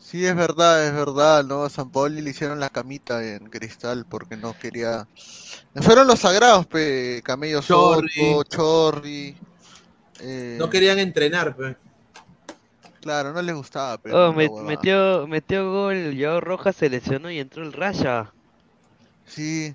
[0.05, 1.65] Sí, es verdad, es verdad, ¿no?
[1.65, 5.09] A San Paoli le hicieron la camita en cristal porque no quería.
[5.77, 7.23] Fueron los sagrados, pe.
[7.25, 8.11] Camello Chorri.
[8.11, 9.35] Soto, Chorri.
[10.21, 11.57] eh, No querían entrenar.
[13.01, 14.29] Claro, no les gustaba, pero.
[14.29, 18.31] Oh, metió, metió gol, Joao Rojas se lesionó y entró el Raya.
[19.25, 19.75] Sí.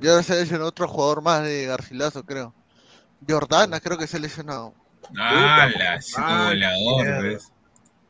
[0.00, 2.54] Y ahora se lesionó otro jugador más de Garcilaso, creo.
[3.28, 4.72] Jordana, creo que se ha lesionado.
[5.18, 6.14] Ah, la sí,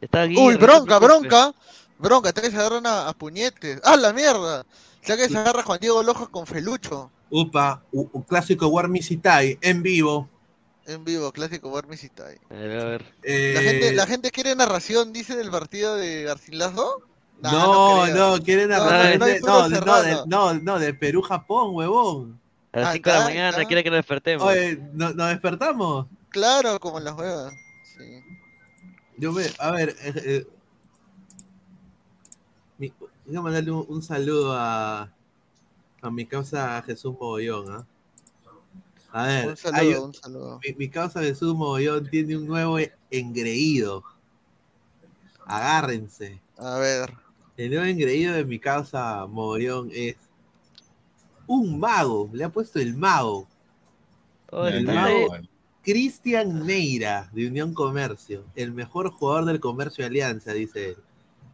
[0.00, 1.54] Está Uy, bronca, bronca.
[1.98, 3.80] Bronca, te que se agarran a, a puñetes.
[3.84, 4.64] ¡Ah, la mierda!
[5.04, 7.10] Ya que se agarra Juan Diego Loja con Felucho.
[7.30, 10.28] Upa, u- un clásico War Misitai en vivo.
[10.86, 12.36] En vivo, clásico Barmisitay.
[12.50, 13.04] A ver, a ver.
[13.24, 17.00] Eh, La gente, la gente quiere narración, dice, del partido de Garcilaso.
[17.40, 18.14] Nah, no, creo.
[18.16, 19.18] no, quieren No, arrancar.
[19.18, 22.40] no No, no, de, no, no, de Perú-Japón, huevón.
[22.72, 23.64] A las Ah, 5 de la está, mañana está.
[23.64, 24.46] quiere que nos despertemos.
[24.46, 26.06] Oye, ¿no- ¿nos despertamos?
[26.28, 27.52] Claro, como en las huevas.
[29.18, 30.46] Yo me, a ver, eh, eh,
[32.78, 32.92] mi-
[33.26, 35.10] voy a mandarle un, un saludo a,
[36.02, 37.86] a mi causa Jesús Mogollón, ¿ah?
[39.12, 40.60] A ver, Un saludo, un- un saludo.
[40.62, 42.78] mi, mi causa Jesús Mogollón tiene un nuevo
[43.10, 44.04] engreído.
[45.46, 46.40] Agárrense.
[46.58, 47.14] A ver.
[47.56, 50.16] El nuevo engreído de mi causa Mogollón es
[51.46, 52.28] un mago.
[52.32, 53.46] Le ha puesto el mago.
[54.50, 55.38] Oye, el está mago-.
[55.86, 58.44] Cristian Neira, de Unión Comercio.
[58.56, 60.96] El mejor jugador del comercio de Alianza, dice él.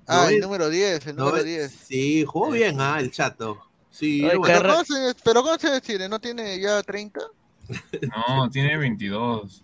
[0.06, 1.70] Ah, No el es- número 10, el No, número eh, 10.
[1.86, 3.58] Sí, jugó bien, ah, el chato.
[3.90, 6.08] Sí, Oye, bueno, Pero ¿cómo, se, pero ¿cómo se tiene?
[6.08, 7.20] ¿No tiene ya 30?
[8.16, 9.62] No, tiene 22.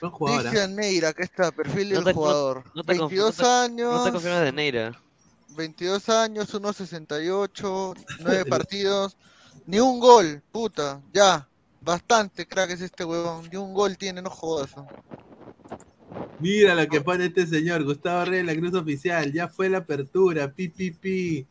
[0.00, 0.40] buen jugador.
[0.46, 0.50] ah.
[0.50, 2.64] Cristian Neira, que está, perfil No del te- no- jugador.
[2.74, 3.94] no te conf- 22 no te- años.
[3.94, 5.00] No te confirmas de Neira.
[5.56, 9.16] 22 años, 1.68, 9 partidos,
[9.66, 11.48] ni un gol, puta, ya.
[11.86, 14.76] Bastante crack es este huevón, ni un gol tiene, no jodas.
[14.76, 14.88] ¿no?
[16.40, 19.32] Mira lo que pone este señor, Gustavo Reyes, la cruz oficial.
[19.32, 21.46] Ya fue la apertura, pi, pi, pi.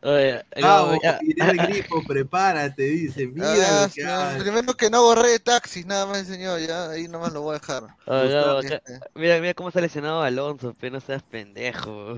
[0.00, 3.26] Oye, al grifo, prepárate, dice.
[3.26, 4.40] Mira Ah, lo que señor, hace.
[4.42, 7.82] primero que no borré taxis, nada más señor, ya ahí nomás lo voy a dejar.
[8.06, 8.26] Oye,
[8.60, 8.82] Este, acá-
[9.16, 12.16] mira, mira cómo está lesionado Alonso, pero no seas pendejo.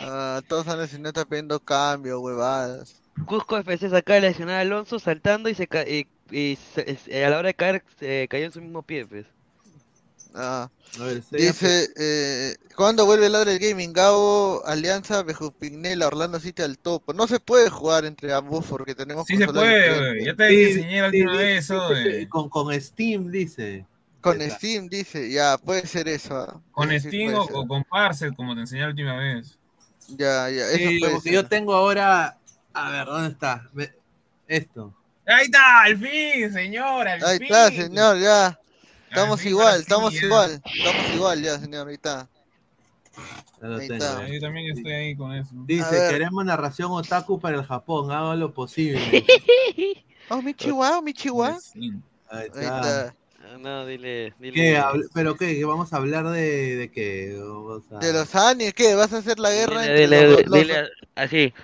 [0.00, 3.02] ah, todos han lesionado, está pidiendo cambio, huevadas.
[3.26, 7.08] Cusco FC saca de lesionar a Alonso saltando y se ca- y, y se- es-
[7.08, 9.26] a la hora de caer se cayó en su mismo pie, pues.
[10.34, 13.92] Ah, A ver, dice, eh, ¿cuándo vuelve el ladre del gaming?
[13.92, 17.12] Gabo, Alianza, Bejupignela, Orlando City al topo.
[17.14, 20.24] No se puede jugar entre ambos porque tenemos Sí se puede.
[20.24, 23.86] Ya te Sí, enseñé la sí, última sí, vez, sí, Con, con Steam, dice.
[24.20, 24.56] Con Está.
[24.56, 26.34] Steam dice, ya, puede ser eso.
[26.36, 26.62] ah.
[26.70, 29.58] Con Eso sí Steam o, con Parcel, como te enseñé la última vez.
[30.08, 31.34] Ya, ya, eso Sí, puede porque ser.
[31.34, 32.38] yo tengo ahora.
[32.72, 33.70] A ver, ¿dónde está?
[34.46, 34.94] Esto.
[35.26, 37.46] Ahí está, al fin, señor, al Ahí fin.
[37.46, 38.58] está, señor, ya.
[39.08, 40.20] Estamos fin, igual, sí, estamos ya.
[40.26, 40.62] igual.
[40.64, 42.28] Estamos igual ya, señor, ahí está.
[43.62, 44.04] Ya lo Ahí tengo.
[44.04, 44.26] está.
[44.28, 45.50] Yo también estoy ahí con eso.
[45.52, 49.00] Dice, queremos narración otaku para el Japón, hago lo posible.
[50.28, 51.60] Oh, mi chihuahua, mi chihuahua.
[51.60, 51.92] Sí.
[52.28, 52.60] Ahí Ahí está.
[53.06, 53.14] está.
[53.44, 54.54] Ah, No, dile, dile.
[54.54, 54.82] ¿Qué?
[55.14, 55.54] ¿Pero qué?
[55.54, 57.36] ¿Que ¿Vamos a hablar de, de qué?
[57.38, 58.96] Vamos a- De los animes, ¿qué?
[58.96, 61.54] ¿Vas a hacer la guerra Dile, entre dile, los, los- dile así.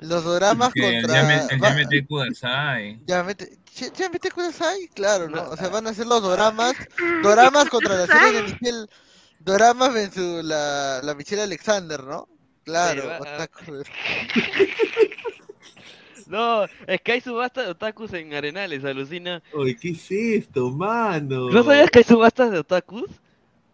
[0.00, 1.46] Los doramas Que contra...
[1.50, 3.00] el Yamete Kudasai.
[3.06, 4.88] Ya mete, ¿Ya- ya mete cosas ahí?
[4.94, 5.42] Claro, ¿no?
[5.50, 6.74] O sea, van a hacer los doramas,
[7.22, 8.86] doramas contra la serie de Michelle,
[9.40, 12.28] doramas versus la, la Michelle Alexander, ¿no?
[12.64, 13.82] Claro, Sí, va- otaku.
[16.26, 19.42] No, es que hay subastas de otakus en Arenales, alucina.
[19.52, 21.50] Uy, ¿qué es esto, mano?
[21.50, 23.10] ¿No sabías que hay subastas de otakus?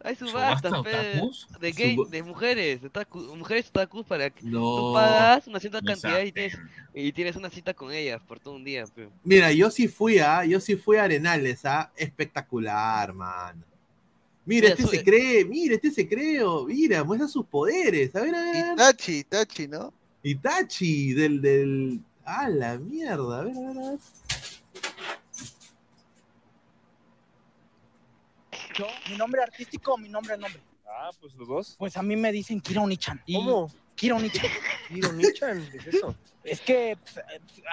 [0.07, 4.93] Hay subastas, ¿Subasta de gay, de mujeres, otaku, mujeres otakus para que tú No.
[4.95, 6.57] pagas una cierta cantidad y tienes,
[6.95, 9.09] y tienes una cita con ellas por todo un día, pe.
[9.25, 11.91] Mira, yo sí fui a, yo sí fui a Arenales, ¿ah?
[11.97, 13.65] Espectacular, mano.
[14.45, 18.15] Mira, Mira, este se cree, mira, este se cree, oh, mira, muestra sus poderes.
[18.15, 18.73] A ver, a ver, a ver.
[18.74, 19.93] Itachi, Itachi, ¿no?
[20.23, 22.01] Itachi, del, del.
[22.24, 23.99] Ah, la mierda, a ver, a ver, a ver.
[28.78, 30.61] Yo, mi nombre artístico o mi nombre nombre.
[30.89, 31.77] Ah, pues los dos.
[31.78, 33.23] Pues a mí me dicen Kira Onichan.
[33.27, 33.70] Y ¿Cómo?
[33.94, 34.51] Kira Onichan.
[34.89, 36.15] Kiro Nichan, ¿qué es eso?
[36.44, 37.24] Es que pues,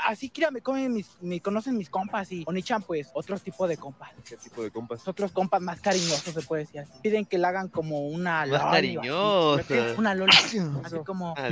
[0.05, 3.77] así Kira me comen mis, me conocen mis compas y Onichan pues otro tipo de
[3.77, 4.11] compas.
[4.27, 5.07] ¿Qué tipo de compas?
[5.07, 6.91] Otros compas más cariñosos se puede decir así.
[7.01, 9.95] Piden que le hagan como una Más o cariñosa.
[9.97, 10.33] Una loli.
[10.83, 11.49] Así como Ah,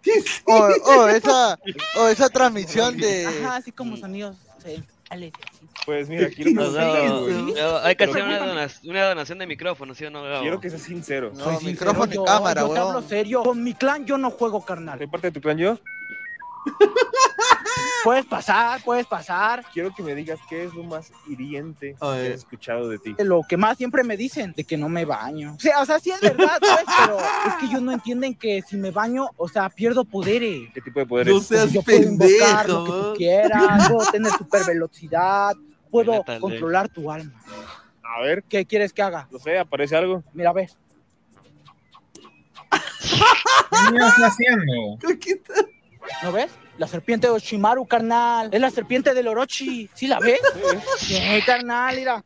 [0.00, 1.58] ¿Qué es Oh, oh, esa,
[1.96, 3.24] oh, esa transmisión de...
[3.24, 4.36] Ajá, así como sonidos.
[5.84, 8.60] Pues mira, quiero no, que, no, no, hay que hacer una, cuéntame.
[8.62, 10.40] dona- una donación de micrófono, ¿sí o no, Gabo?
[10.42, 11.32] quiero que seas sincero.
[11.34, 13.42] No, Soy sincero, micrófono y yo- cámara, Yo te hablo serio.
[13.42, 14.98] Con mi clan yo no juego carnal.
[14.98, 15.78] ¿Soy parte de tu clan yo?
[18.04, 19.64] Puedes pasar, puedes pasar.
[19.72, 23.14] Quiero que me digas qué es lo más hiriente que has escuchado de ti.
[23.20, 25.54] lo que más siempre me dicen, de que no me baño.
[25.54, 28.60] O sea, o sea, sí es verdad, pues, pero es que ellos no entienden que
[28.62, 30.68] si me baño, o sea, pierdo poderes.
[30.74, 31.32] ¿Qué tipo de poderes?
[31.32, 33.12] No seas yo puedo invocar lo que pendejo.
[33.12, 35.54] tú quieras, puedo tener super velocidad,
[35.88, 37.40] puedo controlar tu alma.
[38.02, 39.28] A ver, ¿Qué quieres que haga?
[39.30, 40.24] no sé, aparece algo.
[40.32, 40.68] Mira, ve.
[42.70, 44.98] ¿Qué me está haciendo?
[45.20, 45.71] ¿Qué tal?
[46.22, 46.50] ¿No ves?
[46.78, 48.48] La serpiente de Oshimaru, carnal.
[48.52, 49.88] Es la serpiente del Orochi.
[49.94, 50.40] ¿Sí la ves?
[50.98, 52.24] Sí, carnal, mira.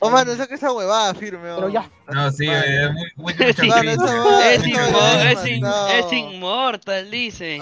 [0.00, 1.48] Oh, mano, saca esa huevada firme.
[1.54, 1.90] Pero ya.
[2.12, 2.62] No, sí, Mano.
[2.64, 5.88] es muy, muy Es, es, esa inmo- huevada es in- mandado.
[5.88, 7.60] es inmortal, dice.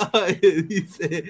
[0.68, 1.24] dice,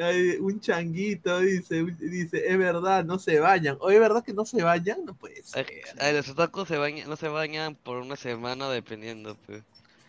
[0.00, 3.76] ay, un changuito, dice, dice, es verdad, no se bañan.
[3.80, 5.66] O es verdad que no se bañan, no puede ser.
[6.00, 9.62] Ay, los otakus se bañan, no se bañan por una semana dependiendo, pues.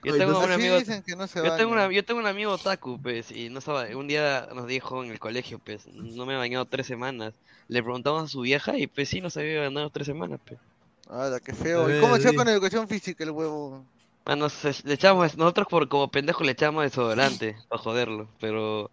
[0.03, 1.73] Yo tengo un amigo, dicen que no se yo tengo, bañan.
[1.73, 5.11] una, yo tengo un amigo otaku, pues, y no sabe, un día nos dijo en
[5.11, 7.33] el colegio, pues, no me he bañado tres semanas.
[7.67, 10.59] Le preguntamos a su vieja y pues sí, no se había bañado tres semanas, pues.
[11.09, 11.83] Ah, qué feo.
[11.83, 12.33] A ¿Y cómo ver, hacía di.
[12.33, 13.85] con educación física el huevo?
[14.25, 18.91] Mano, se- le echamos, nosotros por como pendejos le echamos desodorante para joderlo, pero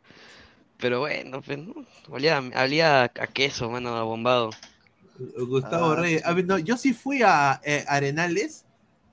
[0.79, 1.75] pero bueno, pues no,
[2.11, 4.51] olía, olía a queso, mano, a bombado.
[5.49, 6.23] Gustavo Ah, Reyes.
[6.23, 6.25] sí.
[6.25, 8.66] A ver, no, yo sí fui a eh, Arenales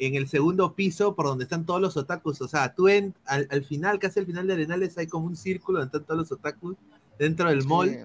[0.06, 2.42] en el segundo piso por donde están todos los otakus.
[2.42, 5.36] O sea, tú en, al, al final, casi al final de Arenales, hay como un
[5.36, 6.76] círculo donde están todos los otakus
[7.20, 7.90] dentro del mall.
[7.90, 7.98] Sí.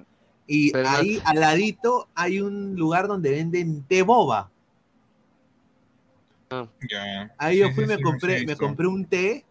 [0.47, 4.51] Y Pero no- ahí al ladito hay un lugar donde venden té boba.
[6.91, 7.35] Ya.
[7.37, 9.45] Ahí yo fui sí, me sí, compré, me compré un té,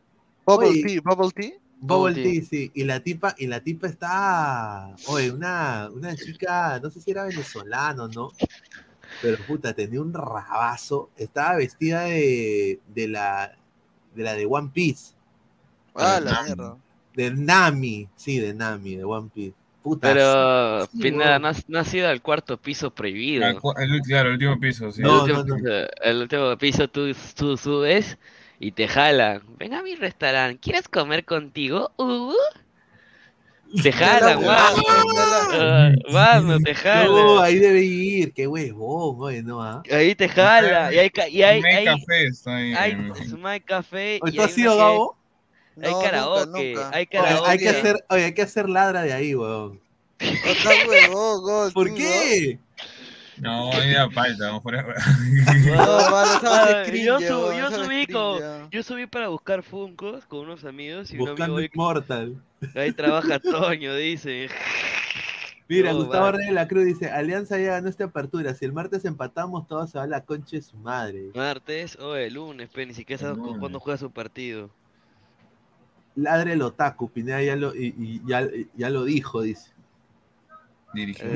[0.46, 0.84] Bubble Oye.
[0.84, 1.52] tea, bubble tea.
[1.80, 2.72] bubble tea, sí.
[2.74, 7.26] Y la tipa, y la tipa está, oye, una, una chica, no sé si era
[7.26, 8.32] venezolana o no,
[9.22, 11.10] pero puta, tenía un rabazo.
[11.18, 13.56] Estaba vestida de, de la,
[14.16, 15.14] de la de One Piece.
[15.96, 16.44] Ah, Pero la no.
[16.46, 16.78] mierda.
[17.16, 19.56] De Nami, sí, de Nami, de One Piece.
[19.84, 23.62] Puta, Pero sí, Pineda, no has, no has ido al cuarto piso prohibido.
[23.78, 25.02] Al el- claro, el último piso, sí.
[25.02, 25.56] El, último, no, no.
[25.56, 28.18] piso- el último piso tú, tú subes
[28.60, 29.42] y te jalan.
[29.58, 31.92] Ven a mi restaurante, ¿quieres comer contigo?
[31.98, 32.34] Uh,
[33.84, 35.14] te jalan, huevada, mano.
[35.14, 36.74] la- Ah, te
[37.06, 39.82] No, ahí debe ir, qué huevón, oye, no, ah.
[39.92, 40.94] Ahí te jala.
[40.94, 42.74] Y hay, ca- y hay, hay, café está ahí.
[42.74, 42.92] hay
[43.28, 44.20] Smile Café.
[44.20, 45.18] ¿Tú hay has una ido, que- Gabo?
[45.84, 46.90] Hay karaoke, nunca, nunca.
[46.90, 47.50] hay Oye, karaoke.
[47.52, 49.80] hay que hacer, oye, hay que hacer ladra de ahí, weón.
[50.20, 52.58] Está huevón, gol, ¿Por qué?
[53.42, 54.86] No, ahí da falta, mejor es-
[55.66, 55.76] ¿no?
[55.76, 60.66] No, mano, cringe, yo, sub- yo subí con, yo subí para buscar Funkos con unos
[60.66, 62.42] amigos y un amigo Buscando Immortal.
[62.76, 64.50] ahí trabaja Toño, dice.
[65.70, 66.38] Mira, No, Gustavo vale.
[66.38, 69.86] Reyes de la Cruz dice, Alianza ya ganó esta apertura, si el martes empatamos, todo
[69.86, 71.26] se va a la concha de su madre.
[71.36, 74.70] Martes o el lunes, pero ni siquiera sabes cuándo juega su partido.
[76.16, 79.70] Ladre el otaku, Pineda ya lo, y, y ya, ya lo dijo, dice.
[80.94, 81.30] Dirigido.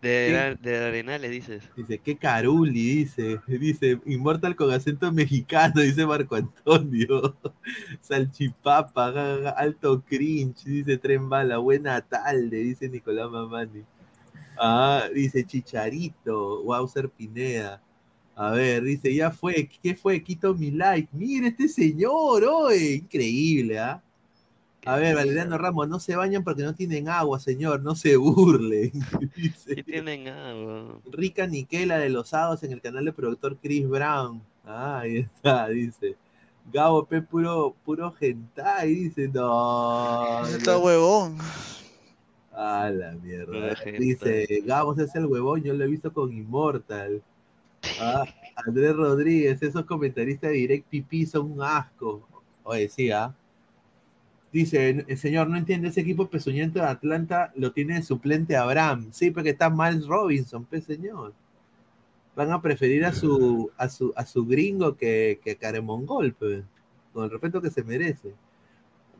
[0.00, 1.62] De, de Arenales dices.
[1.76, 3.38] Dice, qué caruli, dice.
[3.46, 7.36] Dice, Immortal con acento mexicano, dice Marco Antonio.
[8.00, 13.84] Salchipapa, alto cringe, dice Tren Bala, buena tarde, dice Nicolás Mamani.
[14.58, 17.82] Ah, dice Chicharito, Wauser Pineda.
[18.34, 20.22] A ver, dice, ya fue, ¿qué fue?
[20.22, 21.08] Quito mi like.
[21.12, 24.02] Mire este señor, oye, increíble, ¿ah?
[24.86, 28.92] A ver, Valeriano Ramos, no se bañan porque no tienen agua, señor, no se burlen.
[29.36, 29.74] Dice.
[29.74, 31.02] Sí tienen algo.
[31.10, 34.42] Rica Niquela de los sábados en el canal del productor Chris Brown.
[34.64, 36.16] Ah, ahí está, dice.
[36.72, 39.28] Gabo P puro, puro hentai, dice.
[39.28, 40.46] No.
[40.46, 41.36] Está huevón.
[42.52, 43.74] Ah, la mierda.
[43.98, 47.22] Dice, Gabo es el huevón, yo lo he visto con Immortal.
[48.00, 48.24] Ah,
[48.56, 52.26] Andrés Rodríguez, esos comentaristas de Direct PP son un asco.
[52.62, 53.34] Oye, sí, ¿ah?
[54.52, 59.08] Dice, el señor, no entiende, ese equipo pezuñento de Atlanta lo tiene suplente Abraham.
[59.12, 61.34] Sí, porque está Miles Robinson, pues señor.
[62.34, 66.64] Van a preferir a su, a su, a su gringo que, que a Caremongol, pues,
[67.12, 68.34] con el respeto que se merece.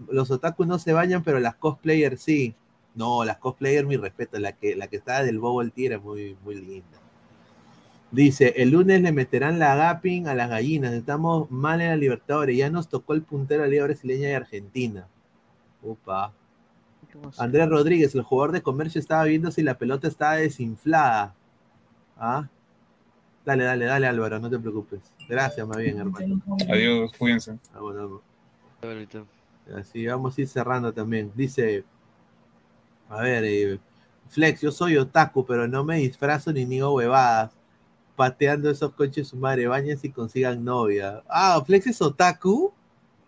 [0.08, 2.54] Los otakus no se bañan, pero las cosplayers sí.
[2.96, 6.36] No, las cosplayers, mi respeto, la que, la que estaba del Bubble Tea era muy,
[6.44, 6.98] muy linda.
[8.10, 10.92] Dice, el lunes le meterán la gapping a las gallinas.
[10.92, 12.56] Estamos mal en la Libertadores.
[12.56, 15.06] Ya nos tocó el puntero de la Liga Brasileña y Argentina.
[15.82, 16.32] Upa.
[17.38, 21.34] Andrés Rodríguez, el jugador de comercio, estaba viendo si la pelota estaba desinflada.
[22.16, 22.48] ¿Ah?
[23.44, 25.00] Dale, dale, dale, Álvaro, no te preocupes.
[25.28, 26.40] Gracias, más bien, hermano.
[26.70, 27.58] Adiós, cuídense.
[27.74, 28.20] Vamos.
[29.74, 31.32] Así vamos a ir cerrando también.
[31.34, 31.84] Dice,
[33.08, 33.80] a ver, eh,
[34.28, 37.52] Flex, yo soy otaku, pero no me disfrazo ni niego huevadas.
[38.16, 41.22] Pateando esos coches su madre, bañas y consigan novia.
[41.28, 42.72] Ah, Flex es otaku.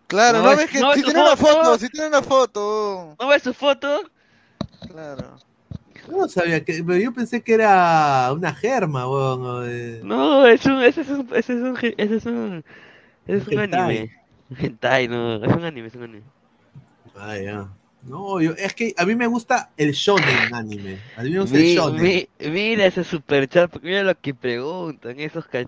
[0.07, 1.77] Claro, No no, ves- que no si tiene una foto.
[1.79, 3.15] si tiene una foto.
[3.19, 4.01] ¿No ves su foto?
[4.87, 5.39] Claro.
[6.07, 9.65] Yo no sabía que, pero yo pensé que era una germa, weón.
[9.65, 12.63] de- No, es un, ese es un, ese es un, ese es un,
[13.27, 13.97] ese es un Hentai.
[13.97, 14.11] anime.
[14.49, 16.23] Un Hentai, no, es un anime, es un anime.
[17.15, 17.67] Ah, ya.
[18.03, 20.97] No, yo, es que a mí me gusta el shonen anime.
[21.15, 22.01] A mí me gusta el shonen.
[22.01, 25.65] mi- mira ese super chat, porque mira lo que preguntan esos ca-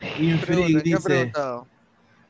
[0.00, 1.66] Green Freak Pregunta, ¿qué ha dice, preguntado?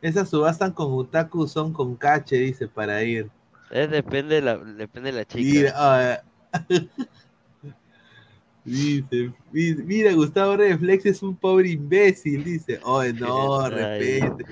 [0.05, 3.31] Esas subastan con otaku son con cache, dice, para ir.
[3.71, 5.41] Es depende de la, depende de la chica.
[5.41, 6.23] Mira, ah,
[8.65, 12.81] Dice, mi- mira, Gustavo Reflex es un pobre imbécil, dice.
[12.83, 14.45] Oh, no, respete.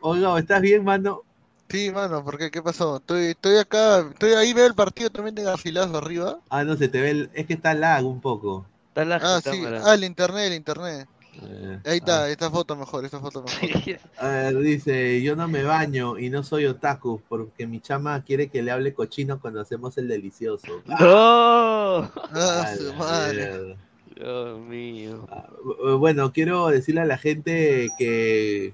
[0.00, 1.22] Oiga, ¿estás bien, mano?
[1.68, 2.50] Sí, mano, ¿por qué?
[2.50, 2.96] ¿Qué pasó?
[2.98, 6.38] Estoy, estoy acá, estoy ahí, veo el partido también de Garcilaso arriba.
[6.48, 8.66] Ah, no, se te ve, el- es que está lag un poco.
[8.88, 9.82] Está la Ah, sí, cámara.
[9.84, 11.08] ah, el internet, el internet.
[11.42, 13.98] Eh, Ahí está, esta foto mejor, esta foto mejor.
[14.18, 18.48] A ver, dice, yo no me baño y no soy otaku porque mi chama quiere
[18.48, 20.82] que le hable cochino cuando hacemos el delicioso.
[20.86, 20.96] ¡No!
[22.32, 23.36] Ah, A su la madre.
[23.48, 23.76] mierda.
[24.14, 25.28] Dios mío.
[25.62, 28.72] Bu- Bueno, quiero decirle a la gente que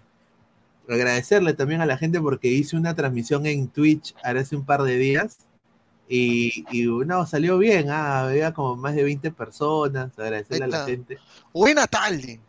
[0.89, 4.82] agradecerle también a la gente porque hice una transmisión en Twitch ahora hace un par
[4.82, 5.39] de días
[6.09, 10.84] y, y no, salió bien, ah, había como más de 20 personas, agradecerle a la
[10.84, 11.18] gente.
[11.55, 12.40] Buena tarde.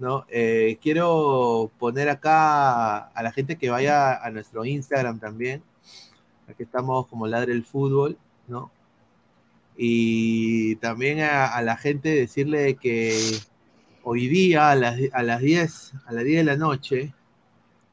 [0.00, 0.24] ¿No?
[0.30, 5.62] Eh, quiero poner acá a la gente que vaya a nuestro Instagram también.
[6.48, 8.18] Aquí estamos como Ladre el Fútbol,
[8.48, 8.72] ¿no?
[9.76, 13.14] Y también a, a la gente decirle que
[14.02, 17.14] hoy día a las, a las 10, a las 10 de la noche,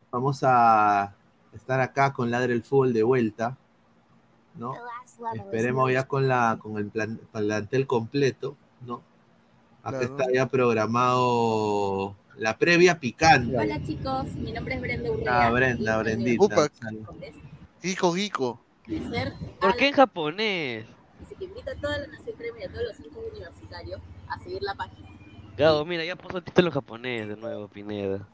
[0.10, 1.14] vamos a
[1.54, 3.58] estar acá con Ladre el Fútbol de vuelta,
[4.56, 4.74] ¿no?
[5.36, 8.56] Esperemos ya con la con el plan, plantel completo,
[8.86, 9.02] ¿no?
[9.88, 10.18] Acá Claro.
[10.18, 13.58] está ya programado la previa picante.
[13.58, 15.46] Hola chicos, mi nombre es Brenda Urrea.
[15.48, 16.44] Ah, Brenda, Brendita.
[16.44, 16.68] Upa.
[17.82, 18.60] Gico, Gico.
[19.62, 20.86] ¿Por qué en japonés?
[21.26, 24.38] Así que invito a toda la Nación Crema y a todos los hijos universitarios a
[24.40, 25.08] seguir la página.
[25.58, 28.28] Gabo, mira, ya puso el título en japonés de nuevo, Pineda.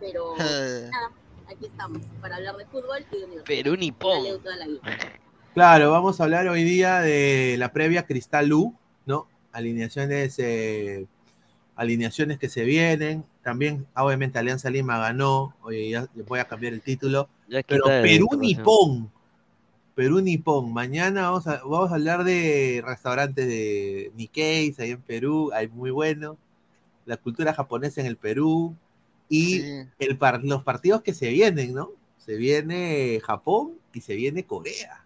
[0.00, 1.10] Pero nada,
[1.46, 3.44] aquí estamos para hablar de fútbol y de universidad.
[3.44, 4.24] Perú nipón.
[5.52, 8.74] Claro, vamos a hablar hoy día de la previa Cristal U,
[9.04, 9.28] ¿no?
[9.54, 11.06] Alineaciones, eh,
[11.76, 13.24] alineaciones que se vienen.
[13.42, 15.54] También, obviamente, Alianza Lima ganó.
[15.62, 17.28] Oye, ya ya voy a cambiar el título.
[17.48, 18.28] Pero Perú.
[18.38, 19.10] Nipón.
[19.94, 20.72] Perú Nipón.
[20.72, 25.50] Mañana vamos a, vamos a hablar de restaurantes de Nikkei, ahí en Perú.
[25.54, 26.36] Hay muy bueno.
[27.06, 28.74] La cultura japonesa en el Perú.
[29.28, 29.82] Y sí.
[30.00, 31.90] el par- los partidos que se vienen, ¿no?
[32.18, 35.04] Se viene Japón y se viene Corea.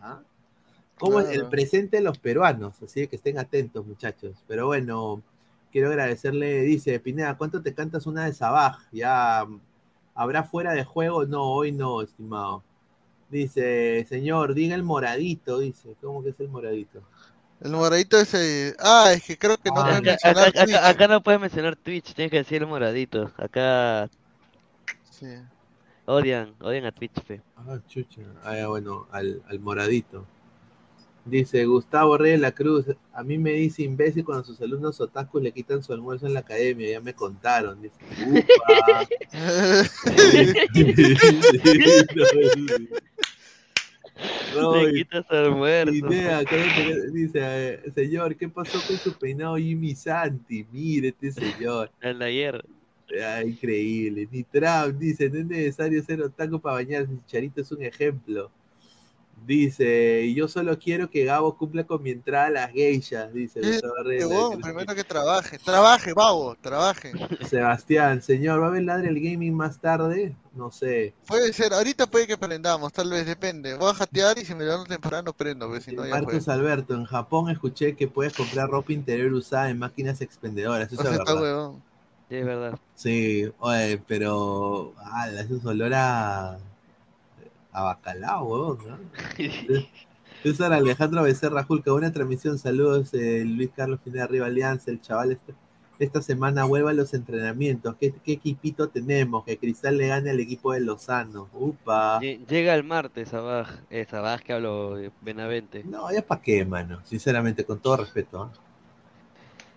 [0.00, 0.20] ¿ah?
[1.00, 4.36] Como es el presente de los peruanos, así que estén atentos, muchachos.
[4.46, 5.22] Pero bueno,
[5.72, 8.78] quiero agradecerle, dice Pineda, ¿cuánto te cantas una de Sabaj?
[8.92, 9.46] Ya
[10.14, 12.62] habrá fuera de juego, no, hoy no, estimado.
[13.30, 17.00] Dice, señor, diga el moradito, dice, ¿cómo que es el moradito?
[17.62, 18.74] El moradito ese.
[18.80, 20.76] Ah, es que creo que no Ah, pueden Acá, mencionar acá- acá- Twitch.
[20.82, 23.30] acá no puedes mencionar Twitch, tienes que decir el moradito.
[23.36, 24.08] Acá
[25.10, 25.26] Sí.
[26.06, 27.40] odian, odian a Twitch, fe.
[27.56, 28.22] Ah, chucha.
[28.42, 30.24] Ah, ya, bueno, al, al moradito.
[31.24, 32.86] Dice Gustavo Reyes de la Cruz.
[33.12, 36.40] A mí me dice imbécil cuando sus alumnos otakus le quitan su almuerzo en la
[36.40, 36.90] academia.
[36.90, 37.80] Ya me contaron.
[37.82, 39.06] Dice, "Upa".
[44.54, 46.06] No, Le quitas almuerzo.
[46.08, 50.66] Cállate, dice, eh, señor, ¿qué pasó con su peinado Jimmy Santi?
[50.72, 51.90] Mire este señor.
[52.00, 52.64] El de ayer.
[53.24, 54.28] Ah, increíble.
[54.30, 57.12] Ni Trump dice, no es necesario ser otaku para bañarse.
[57.26, 58.50] Charito es un ejemplo.
[59.46, 63.32] Dice, yo solo quiero que Gabo cumpla con mi entrada a las geishas.
[63.32, 63.80] Dice Sí.
[64.18, 65.58] Qué huevón, primero que trabaje.
[65.58, 67.12] Trabaje, babo, trabaje.
[67.48, 70.34] Sebastián, señor, ¿va a haber ladre el gaming más tarde?
[70.54, 71.14] No sé.
[71.26, 73.74] Puede ser, ahorita puede que prendamos, tal vez, depende.
[73.74, 76.20] Voy a jatear y si me levanto temprano prendo, pues si no ya fue.
[76.22, 80.92] Marcos Alberto, en Japón escuché que puedes comprar ropa interior usada en máquinas expendedoras.
[80.92, 81.42] Eso O sea, es está verdad.
[81.42, 81.82] huevón.
[82.28, 82.78] Sí, es verdad.
[82.94, 84.92] Sí, oye, pero.
[85.12, 86.58] ala, eso es olor a.
[87.72, 88.98] a bacalao, huevón, ¿no?
[90.42, 95.32] César Alejandro Becerra Julca, buena transmisión, saludos eh, Luis Carlos Pineda Arriba Alianza, el chaval
[95.32, 95.52] esta,
[95.98, 99.44] esta semana vuelve a los entrenamientos, ¿Qué, qué equipito tenemos?
[99.44, 102.20] Que Cristal le gane al equipo de Lozano, upa.
[102.20, 103.68] Lle- Llega el martes, Sabaj.
[103.90, 105.84] Eh, Sabaj que hablo de Benavente.
[105.84, 108.42] No, ya para qué, mano, sinceramente, con todo respeto.
[108.44, 108.50] ¿ah?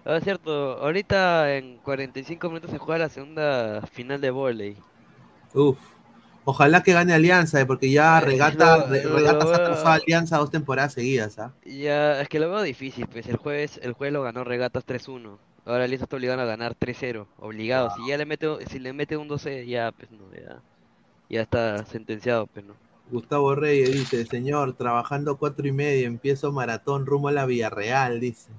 [0.06, 4.78] Ah, es cierto, ahorita en 45 minutos se juega la segunda final de volei.
[5.54, 5.78] Uf.
[6.46, 9.64] Ojalá que gane Alianza, eh, porque ya regata, no, Re- regata no, se ha no.
[9.64, 11.54] cruzado a Alianza dos temporadas seguidas, ¿ah?
[11.66, 15.40] Ya, es que lo veo difícil, pues el jueves, el jueves lo ganó Regatas 3-1.
[15.66, 17.90] Ahora Alianza está obligado a ganar 3-0, obligado.
[17.90, 20.62] Si ya le mete, si le mete un 12, ya, pues no, ya,
[21.30, 22.76] ya está sentenciado, pues no.
[23.12, 28.50] Gustavo Reyes dice, señor, trabajando cuatro y media, empiezo maratón rumbo a la Villarreal, dice.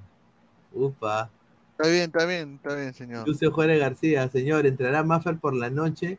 [0.73, 1.31] Upa.
[1.73, 3.27] Está bien, está bien, está bien, señor.
[3.27, 6.19] Lucio Juárez García, señor, ¿entrará Maffer por la noche?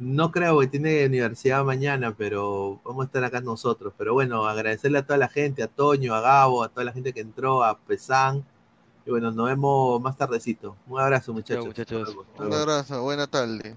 [0.00, 3.92] No creo que tiene universidad mañana, pero vamos a estar acá nosotros.
[3.98, 7.12] Pero bueno, agradecerle a toda la gente, a Toño, a Gabo, a toda la gente
[7.12, 8.42] que entró, a Pesán.
[9.04, 10.74] Y bueno, nos vemos más tardecito.
[10.86, 11.66] Un abrazo, muchachos.
[11.66, 12.16] muchachos.
[12.38, 13.76] Un abrazo, buena tarde.